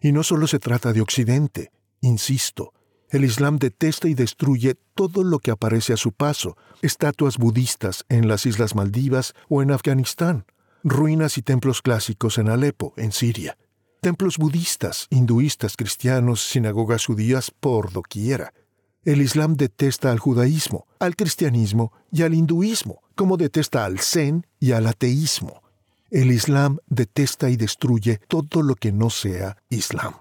Y 0.00 0.12
no 0.12 0.22
solo 0.22 0.46
se 0.46 0.58
trata 0.58 0.92
de 0.92 1.00
Occidente, 1.00 1.72
insisto, 2.00 2.72
el 3.12 3.26
Islam 3.26 3.58
detesta 3.58 4.08
y 4.08 4.14
destruye 4.14 4.74
todo 4.94 5.22
lo 5.22 5.38
que 5.38 5.50
aparece 5.50 5.92
a 5.92 5.98
su 5.98 6.12
paso, 6.12 6.56
estatuas 6.80 7.36
budistas 7.36 8.06
en 8.08 8.26
las 8.26 8.46
Islas 8.46 8.74
Maldivas 8.74 9.34
o 9.50 9.60
en 9.60 9.70
Afganistán, 9.70 10.46
ruinas 10.82 11.36
y 11.36 11.42
templos 11.42 11.82
clásicos 11.82 12.38
en 12.38 12.48
Alepo, 12.48 12.94
en 12.96 13.12
Siria, 13.12 13.58
templos 14.00 14.38
budistas, 14.38 15.08
hinduistas, 15.10 15.76
cristianos, 15.76 16.40
sinagogas 16.40 17.04
judías 17.04 17.50
por 17.50 17.92
doquiera. 17.92 18.54
El 19.04 19.20
Islam 19.20 19.56
detesta 19.56 20.10
al 20.10 20.18
judaísmo, 20.18 20.86
al 20.98 21.14
cristianismo 21.14 21.92
y 22.10 22.22
al 22.22 22.32
hinduismo, 22.32 23.02
como 23.14 23.36
detesta 23.36 23.84
al 23.84 23.98
zen 23.98 24.46
y 24.58 24.72
al 24.72 24.86
ateísmo. 24.86 25.62
El 26.10 26.30
Islam 26.30 26.78
detesta 26.88 27.50
y 27.50 27.56
destruye 27.56 28.20
todo 28.26 28.62
lo 28.62 28.74
que 28.74 28.90
no 28.90 29.10
sea 29.10 29.58
Islam. 29.68 30.14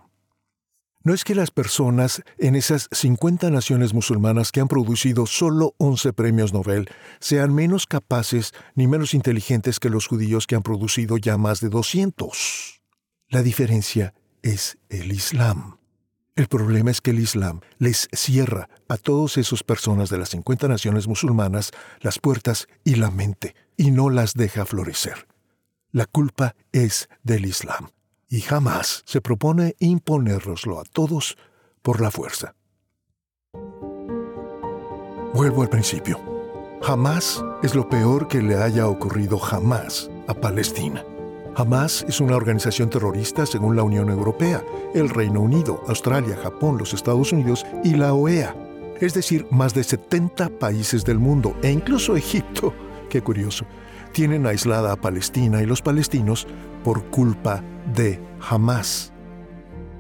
No 1.03 1.15
es 1.15 1.23
que 1.23 1.33
las 1.33 1.49
personas 1.49 2.21
en 2.37 2.55
esas 2.55 2.87
50 2.91 3.49
naciones 3.49 3.91
musulmanas 3.91 4.51
que 4.51 4.59
han 4.59 4.67
producido 4.67 5.25
solo 5.25 5.73
11 5.79 6.13
premios 6.13 6.53
Nobel 6.53 6.89
sean 7.19 7.55
menos 7.55 7.87
capaces 7.87 8.53
ni 8.75 8.85
menos 8.85 9.15
inteligentes 9.15 9.79
que 9.79 9.89
los 9.89 10.05
judíos 10.05 10.45
que 10.45 10.55
han 10.55 10.61
producido 10.61 11.17
ya 11.17 11.37
más 11.37 11.59
de 11.59 11.69
200. 11.69 12.83
La 13.29 13.41
diferencia 13.41 14.13
es 14.43 14.77
el 14.89 15.11
Islam. 15.11 15.79
El 16.35 16.47
problema 16.47 16.91
es 16.91 17.01
que 17.01 17.11
el 17.11 17.19
Islam 17.19 17.61
les 17.79 18.07
cierra 18.13 18.69
a 18.87 18.97
todas 18.97 19.37
esas 19.37 19.63
personas 19.63 20.11
de 20.11 20.19
las 20.19 20.29
50 20.29 20.67
naciones 20.67 21.07
musulmanas 21.07 21.71
las 22.01 22.19
puertas 22.19 22.67
y 22.83 22.95
la 22.95 23.09
mente 23.09 23.55
y 23.75 23.89
no 23.89 24.11
las 24.11 24.35
deja 24.35 24.65
florecer. 24.65 25.27
La 25.91 26.05
culpa 26.05 26.55
es 26.71 27.09
del 27.23 27.45
Islam 27.45 27.89
y 28.32 28.39
jamás 28.39 29.04
se 29.06 29.20
propone 29.22 29.76
imponérnoslo 29.78 30.80
a 30.80 30.84
todos 30.84 31.38
por 31.82 32.02
la 32.02 32.10
fuerza. 32.10 32.56
Vuelvo 35.34 35.62
al 35.62 35.70
principio. 35.70 36.20
Jamás 36.82 37.44
es 37.62 37.76
lo 37.76 37.88
peor 37.89 38.28
que 38.28 38.41
le 38.41 38.56
haya 38.56 38.88
ocurrido 38.88 39.38
jamás 39.38 40.10
a 40.28 40.34
Palestina. 40.34 41.06
Hamas 41.56 42.06
es 42.08 42.22
una 42.22 42.38
organización 42.38 42.89
terrorista 42.89 43.46
según 43.46 43.76
la 43.76 43.84
Unión 43.84 44.10
Europea, 44.10 44.63
el 44.96 45.10
Reino 45.10 45.41
Unido, 45.41 45.84
Australia, 45.88 46.38
Japón, 46.41 46.78
los 46.78 46.94
Estados 46.94 47.34
Unidos 47.34 47.65
y 47.84 47.96
la 47.96 48.13
OEA, 48.13 48.56
es 49.02 49.13
decir, 49.13 49.46
más 49.52 49.74
de 49.74 49.84
70 49.84 50.48
países 50.58 51.04
del 51.04 51.20
mundo 51.20 51.54
e 51.62 51.70
incluso 51.70 52.15
Egipto, 52.15 52.74
qué 53.10 53.22
curioso, 53.22 53.65
tienen 54.12 54.45
aislada 54.45 54.91
a 54.91 55.02
Palestina 55.02 55.62
y 55.62 55.65
los 55.65 55.82
palestinos 55.82 56.47
por 56.84 57.04
culpa 57.06 57.63
de 57.95 58.19
Hamas. 58.50 59.12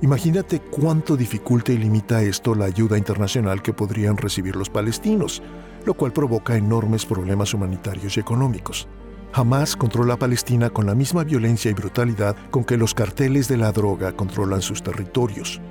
Imagínate 0.01 0.59
cuánto 0.59 1.15
dificulta 1.15 1.71
y 1.71 1.77
limita 1.77 2.23
esto 2.23 2.55
la 2.55 2.65
ayuda 2.65 2.97
internacional 2.97 3.61
que 3.61 3.73
podrían 3.73 4.17
recibir 4.17 4.55
los 4.55 4.69
palestinos, 4.69 5.43
lo 5.85 5.93
cual 5.93 6.11
provoca 6.11 6.55
enormes 6.55 7.05
problemas 7.05 7.53
humanitarios 7.53 8.17
y 8.17 8.19
económicos. 8.19 8.87
Hamas 9.33 9.77
controla 9.77 10.15
a 10.15 10.19
Palestina 10.19 10.69
con 10.69 10.87
la 10.87 10.95
misma 10.95 11.23
violencia 11.23 11.71
y 11.71 11.73
brutalidad 11.73 12.35
con 12.49 12.63
que 12.63 12.77
los 12.77 12.93
carteles 12.93 13.47
de 13.47 13.57
la 13.57 13.71
droga 13.71 14.11
controlan 14.11 14.61
sus 14.61 14.83
territorios. 14.83 15.61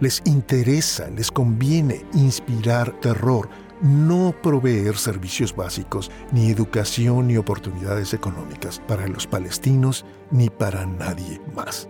Les 0.00 0.22
interesa, 0.24 1.08
les 1.10 1.30
conviene 1.30 2.04
inspirar 2.12 2.92
terror, 3.00 3.48
no 3.82 4.34
proveer 4.42 4.96
servicios 4.96 5.54
básicos, 5.54 6.10
ni 6.32 6.50
educación 6.50 7.28
ni 7.28 7.36
oportunidades 7.36 8.12
económicas 8.14 8.80
para 8.86 9.06
los 9.08 9.26
palestinos 9.26 10.04
ni 10.30 10.50
para 10.50 10.86
nadie 10.86 11.40
más. 11.54 11.88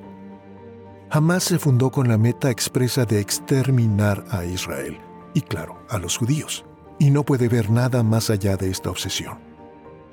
Hamas 1.10 1.44
se 1.44 1.58
fundó 1.58 1.90
con 1.90 2.08
la 2.08 2.18
meta 2.18 2.50
expresa 2.50 3.04
de 3.04 3.20
exterminar 3.20 4.24
a 4.30 4.44
Israel 4.44 4.98
y 5.34 5.40
claro, 5.40 5.78
a 5.88 5.98
los 5.98 6.16
judíos, 6.16 6.64
y 6.98 7.10
no 7.10 7.24
puede 7.24 7.48
ver 7.48 7.70
nada 7.70 8.02
más 8.02 8.30
allá 8.30 8.56
de 8.56 8.70
esta 8.70 8.90
obsesión. 8.90 9.55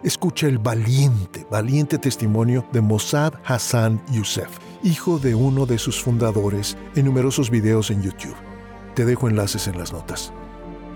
Escucha 0.04 0.48
el 0.48 0.58
valiente, 0.58 1.48
valiente 1.50 1.98
testimonio 1.98 2.66
de 2.74 2.82
Mossad 2.82 3.36
Hassan 3.46 4.04
Youssef, 4.12 4.50
hijo 4.84 5.18
de 5.18 5.34
uno 5.34 5.66
de 5.66 5.78
sus 5.78 6.04
fundadores, 6.04 6.76
en 6.98 7.06
numerosos 7.06 7.50
videos 7.50 7.90
en 7.90 8.02
YouTube. 8.02 8.36
Te 8.96 9.06
dejo 9.06 9.30
enlaces 9.30 9.70
en 9.70 9.78
las 9.78 9.94
notas. 9.94 10.34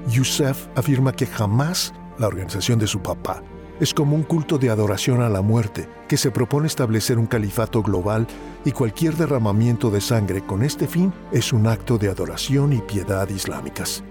Youssef 0.10 0.68
afirma 0.76 1.14
que 1.14 1.26
jamás 1.26 1.94
la 2.18 2.28
organización 2.28 2.80
de 2.80 2.88
su 2.88 3.00
papá 3.02 3.42
es 3.80 3.94
como 3.94 4.14
un 4.14 4.24
culto 4.24 4.58
de 4.58 4.70
adoración 4.70 5.22
a 5.22 5.30
la 5.30 5.42
muerte 5.42 5.88
que 6.10 6.18
se 6.18 6.30
propone 6.30 6.68
establecer 6.68 7.18
un 7.18 7.28
califato 7.28 7.82
global 7.82 8.28
y 8.66 8.74
cualquier 8.74 9.16
derramamiento 9.16 9.90
de 9.90 10.02
sangre 10.02 10.42
con 10.42 10.64
este 10.64 10.86
fin 10.86 11.14
es 11.32 11.54
un 11.54 11.68
acto 11.68 11.98
de 11.98 12.10
adoración 12.10 12.74
y 12.74 12.82
piedad 12.82 13.30
islámicas. 13.30 14.04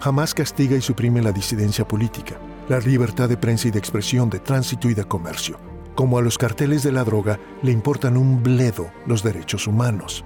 Jamás 0.00 0.34
castiga 0.34 0.76
y 0.76 0.80
suprime 0.80 1.22
la 1.22 1.30
disidencia 1.30 1.86
política, 1.86 2.36
la 2.68 2.78
libertad 2.80 3.28
de 3.28 3.36
prensa 3.36 3.68
y 3.68 3.70
de 3.70 3.78
expresión, 3.78 4.30
de 4.30 4.40
tránsito 4.40 4.88
y 4.88 4.94
de 4.94 5.04
comercio. 5.04 5.58
Como 5.94 6.18
a 6.18 6.22
los 6.22 6.38
carteles 6.38 6.82
de 6.82 6.92
la 6.92 7.04
droga 7.04 7.38
le 7.62 7.72
importan 7.72 8.16
un 8.16 8.42
bledo 8.42 8.90
los 9.06 9.22
derechos 9.22 9.66
humanos. 9.66 10.24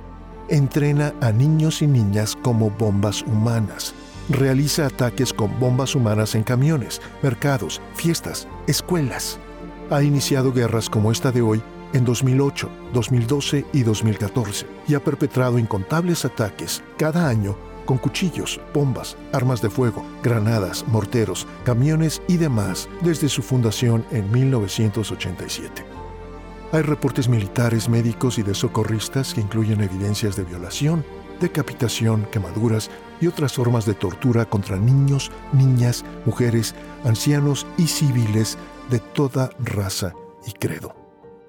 Entrena 0.49 1.15
a 1.21 1.31
niños 1.31 1.83
y 1.83 1.87
niñas 1.87 2.37
como 2.43 2.71
bombas 2.71 3.23
humanas 3.23 3.95
realiza 4.29 4.87
ataques 4.87 5.33
con 5.33 5.59
bombas 5.59 5.95
humanas 5.95 6.35
en 6.35 6.43
camiones, 6.43 7.01
mercados, 7.23 7.81
fiestas, 7.95 8.47
escuelas. 8.67 9.39
Ha 9.91 10.03
iniciado 10.03 10.53
guerras 10.53 10.91
como 10.91 11.11
esta 11.11 11.33
de 11.33 11.43
hoy 11.43 11.63
en 11.95 12.05
2008, 12.05 12.69
2012 12.93 13.65
y 13.73 13.83
2014 13.83 14.67
y 14.87 14.95
ha 14.95 15.03
perpetrado 15.03 15.59
incontables 15.59 16.25
ataques 16.25 16.83
cada 16.99 17.29
año 17.29 17.57
con 17.89 17.97
cuchillos, 17.97 18.61
bombas, 18.75 19.17
armas 19.33 19.63
de 19.63 19.71
fuego, 19.71 20.05
granadas, 20.23 20.85
morteros, 20.89 21.47
camiones 21.65 22.21
y 22.29 22.37
demás 22.37 22.87
desde 23.01 23.31
su 23.31 23.41
fundación 23.41 24.05
en 24.11 24.31
1987. 24.31 25.87
Hay 26.73 26.83
reportes 26.83 27.31
militares, 27.31 27.89
médicos 27.89 28.39
y 28.39 28.43
de 28.43 28.55
socorristas 28.55 29.33
que 29.33 29.41
incluyen 29.41 29.81
evidencias 29.81 30.37
de 30.37 30.45
violación, 30.45 31.03
decapitación, 31.41 32.27
quemaduras 32.31 32.91
y 33.23 33.27
otras 33.27 33.55
formas 33.55 33.87
de 33.87 33.95
tortura 33.95 34.45
contra 34.45 34.77
niños, 34.77 35.31
niñas, 35.55 36.05
mujeres, 36.27 36.75
ancianos 37.05 37.67
y 37.79 37.87
civiles 37.87 38.59
de 38.91 38.99
toda 38.99 39.49
raza 39.61 40.13
y 40.47 40.53
credo. 40.53 40.95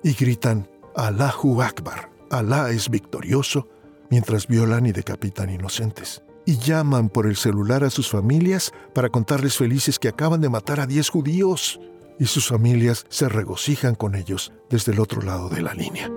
Y 0.06 0.14
gritan, 0.14 0.70
Allahu 0.96 1.62
Akbar, 1.62 2.10
Alá 2.32 2.70
es 2.70 2.90
victorioso, 2.90 3.68
mientras 4.10 4.48
violan 4.48 4.86
y 4.86 4.94
decapitan 4.94 5.50
inocentes. 5.50 6.24
Y 6.50 6.58
llaman 6.58 7.10
por 7.10 7.28
el 7.28 7.36
celular 7.36 7.84
a 7.84 7.92
sus 7.92 8.10
familias 8.10 8.72
para 8.96 9.10
contarles 9.10 9.56
felices 9.56 10.00
que 10.00 10.08
acaban 10.08 10.42
de 10.42 10.50
matar 10.50 10.80
a 10.80 10.88
10 10.88 11.08
judíos. 11.10 11.80
Y 12.18 12.26
sus 12.26 12.48
familias 12.48 13.06
se 13.08 13.30
regocijan 13.30 13.94
con 13.94 14.16
ellos 14.16 14.52
desde 14.68 14.94
el 14.94 15.00
otro 15.00 15.22
lado 15.22 15.48
de 15.50 15.62
la 15.62 15.76
línea. 15.76 16.10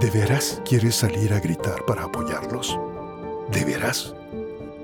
¿De 0.00 0.10
veras 0.10 0.60
quieres 0.68 0.96
salir 0.96 1.32
a 1.32 1.40
gritar 1.40 1.86
para 1.86 2.04
apoyarlos? 2.04 2.78
¿De 3.50 3.64
veras? 3.64 4.14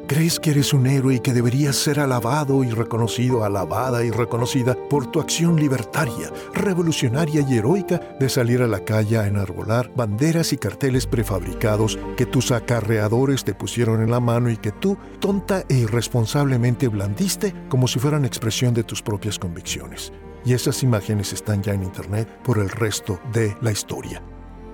¿Crees 0.09 0.41
que 0.41 0.53
eres 0.53 0.73
un 0.73 0.87
héroe 0.87 1.17
y 1.17 1.21
que 1.21 1.35
deberías 1.35 1.77
ser 1.77 2.01
alabado 2.01 2.65
y 2.65 2.71
reconocido, 2.71 3.45
alabada 3.45 4.03
y 4.07 4.11
reconocida 4.11 4.75
por 4.89 5.11
tu 5.11 5.21
acción 5.21 5.57
libertaria, 5.57 6.33
revolucionaria 6.55 7.45
y 7.47 7.59
heroica 7.59 8.17
de 8.19 8.31
salir 8.31 8.63
a 8.63 8.67
la 8.67 8.83
calle 8.87 9.19
a 9.19 9.27
enarbolar 9.27 9.93
banderas 9.95 10.55
y 10.55 10.57
carteles 10.57 11.07
prefabricados 11.07 11.99
que 12.17 12.25
tus 12.25 12.53
acarreadores 12.53 13.45
te 13.45 13.53
pusieron 13.53 14.01
en 14.01 14.11
la 14.11 14.19
mano 14.19 14.49
y 14.49 14.57
que 14.57 14.73
tú, 14.73 14.97
tonta 15.21 15.65
e 15.69 15.75
irresponsablemente, 15.75 16.89
blandiste 16.89 17.55
como 17.69 17.87
si 17.87 17.99
fueran 17.99 18.25
expresión 18.25 18.73
de 18.73 18.85
tus 18.85 19.03
propias 19.03 19.39
convicciones? 19.39 20.11
Y 20.43 20.55
esas 20.55 20.83
imágenes 20.83 21.35
están 21.35 21.63
ya 21.63 21.75
en 21.75 21.83
Internet 21.83 22.27
por 22.45 22.57
el 22.57 22.71
resto 22.71 23.21
de 23.31 23.55
la 23.61 23.73
historia. 23.73 24.23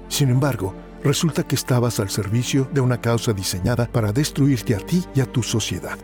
Sin 0.06 0.28
embargo, 0.28 0.74
resulta 1.04 1.46
que 1.46 1.54
estabas 1.54 2.00
al 2.00 2.08
servicio 2.08 2.68
de 2.72 2.80
una 2.80 3.00
causa 3.00 3.32
diseñada 3.34 3.86
para 3.86 4.10
destruirte 4.10 4.74
a 4.74 4.78
ti 4.78 5.04
y 5.14 5.20
a 5.20 5.26
tu 5.30 5.42
sociedad, 5.42 5.98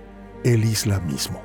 el 0.45 0.63
islamismo. 0.63 1.43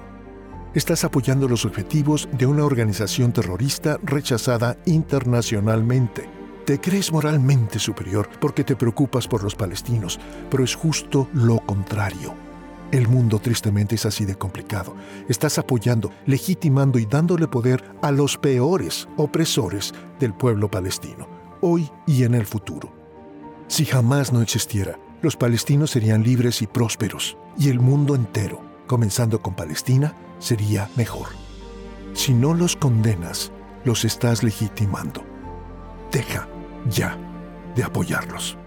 Estás 0.76 1.06
apoyando 1.06 1.47
los 1.47 1.64
objetivos 1.64 2.28
de 2.34 2.45
una 2.45 2.66
organización 2.66 3.32
terrorista 3.32 3.97
rechazada 4.03 4.78
internacionalmente. 4.86 6.30
Te 6.66 6.82
crees 6.82 7.14
moralmente 7.14 7.80
superior 7.80 8.28
porque 8.41 8.66
te 8.66 8.76
preocupas 8.76 9.26
por 9.26 9.41
los 9.41 9.56
palestinos, 9.56 10.20
pero 10.51 10.66
es 10.66 10.76
justo 10.76 11.30
lo 11.34 11.60
contrario. 11.66 12.34
El 12.91 13.08
mundo 13.08 13.39
tristemente 13.39 13.95
es 13.95 14.06
así 14.06 14.26
de 14.26 14.36
complicado. 14.36 14.95
Estás 15.30 15.58
apoyando, 15.58 16.12
legitimando 16.26 16.99
y 16.99 17.06
dándole 17.06 17.47
poder 17.47 17.84
a 18.01 18.12
los 18.12 18.38
peores 18.38 19.08
opresores 19.16 19.93
del 20.20 20.34
pueblo 20.34 20.70
palestino, 20.70 21.28
hoy 21.62 21.89
y 22.06 22.24
en 22.24 22.36
el 22.36 22.45
futuro. 22.45 22.95
Si 23.68 23.86
jamás 23.86 24.32
no 24.32 24.41
existiera, 24.41 24.99
los 25.22 25.36
palestinos 25.36 25.91
serían 25.91 26.24
libres 26.24 26.61
y 26.61 26.68
prósperos, 26.68 27.38
y 27.57 27.70
el 27.70 27.80
mundo 27.80 28.16
entero, 28.16 28.61
comenzando 28.86 29.41
con 29.41 29.55
Palestina, 29.55 30.16
sería 30.39 30.89
mejor. 30.95 31.30
Si 32.13 32.34
no 32.34 32.53
los 32.53 32.76
condenas, 32.76 33.51
los 33.84 34.05
estás 34.05 34.43
legitimando. 34.43 35.24
Deja 36.11 36.47
ya 36.89 37.18
de 37.76 37.84
apoyarlos. 37.84 38.57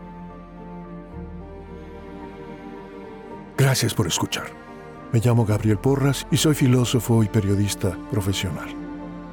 Gracias 3.56 3.94
por 3.94 4.06
escuchar. 4.06 4.46
Me 5.12 5.20
llamo 5.20 5.46
Gabriel 5.46 5.78
Porras 5.78 6.26
y 6.30 6.36
soy 6.36 6.54
filósofo 6.54 7.22
y 7.22 7.28
periodista 7.28 7.96
profesional. 8.10 8.68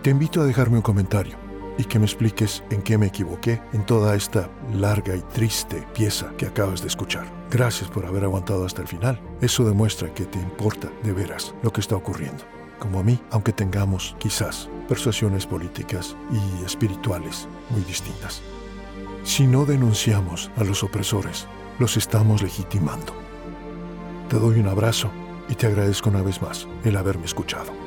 Te 0.03 0.11
invito 0.11 0.41
a 0.41 0.45
dejarme 0.45 0.77
un 0.77 0.83
comentario 0.83 1.44
y 1.77 1.85
que 1.85 1.99
me 1.99 2.05
expliques 2.05 2.63
en 2.69 2.81
qué 2.81 2.97
me 2.97 3.07
equivoqué 3.07 3.61
en 3.73 3.85
toda 3.85 4.15
esta 4.15 4.49
larga 4.73 5.15
y 5.15 5.21
triste 5.21 5.85
pieza 5.93 6.31
que 6.37 6.45
acabas 6.45 6.81
de 6.81 6.87
escuchar. 6.87 7.25
Gracias 7.49 7.89
por 7.89 8.05
haber 8.05 8.23
aguantado 8.23 8.65
hasta 8.65 8.81
el 8.81 8.87
final. 8.87 9.19
Eso 9.41 9.63
demuestra 9.63 10.13
que 10.13 10.25
te 10.25 10.39
importa 10.39 10.89
de 11.03 11.13
veras 11.13 11.53
lo 11.63 11.71
que 11.71 11.81
está 11.81 11.95
ocurriendo. 11.95 12.43
Como 12.79 12.99
a 12.99 13.03
mí, 13.03 13.19
aunque 13.31 13.53
tengamos 13.53 14.15
quizás 14.19 14.69
persuasiones 14.87 15.45
políticas 15.45 16.15
y 16.31 16.65
espirituales 16.65 17.47
muy 17.69 17.81
distintas. 17.81 18.41
Si 19.23 19.47
no 19.47 19.65
denunciamos 19.65 20.51
a 20.57 20.63
los 20.63 20.83
opresores, 20.83 21.47
los 21.79 21.97
estamos 21.97 22.41
legitimando. 22.41 23.13
Te 24.29 24.37
doy 24.37 24.59
un 24.59 24.67
abrazo 24.67 25.09
y 25.49 25.55
te 25.55 25.67
agradezco 25.67 26.09
una 26.09 26.21
vez 26.21 26.41
más 26.41 26.67
el 26.83 26.97
haberme 26.97 27.25
escuchado. 27.25 27.84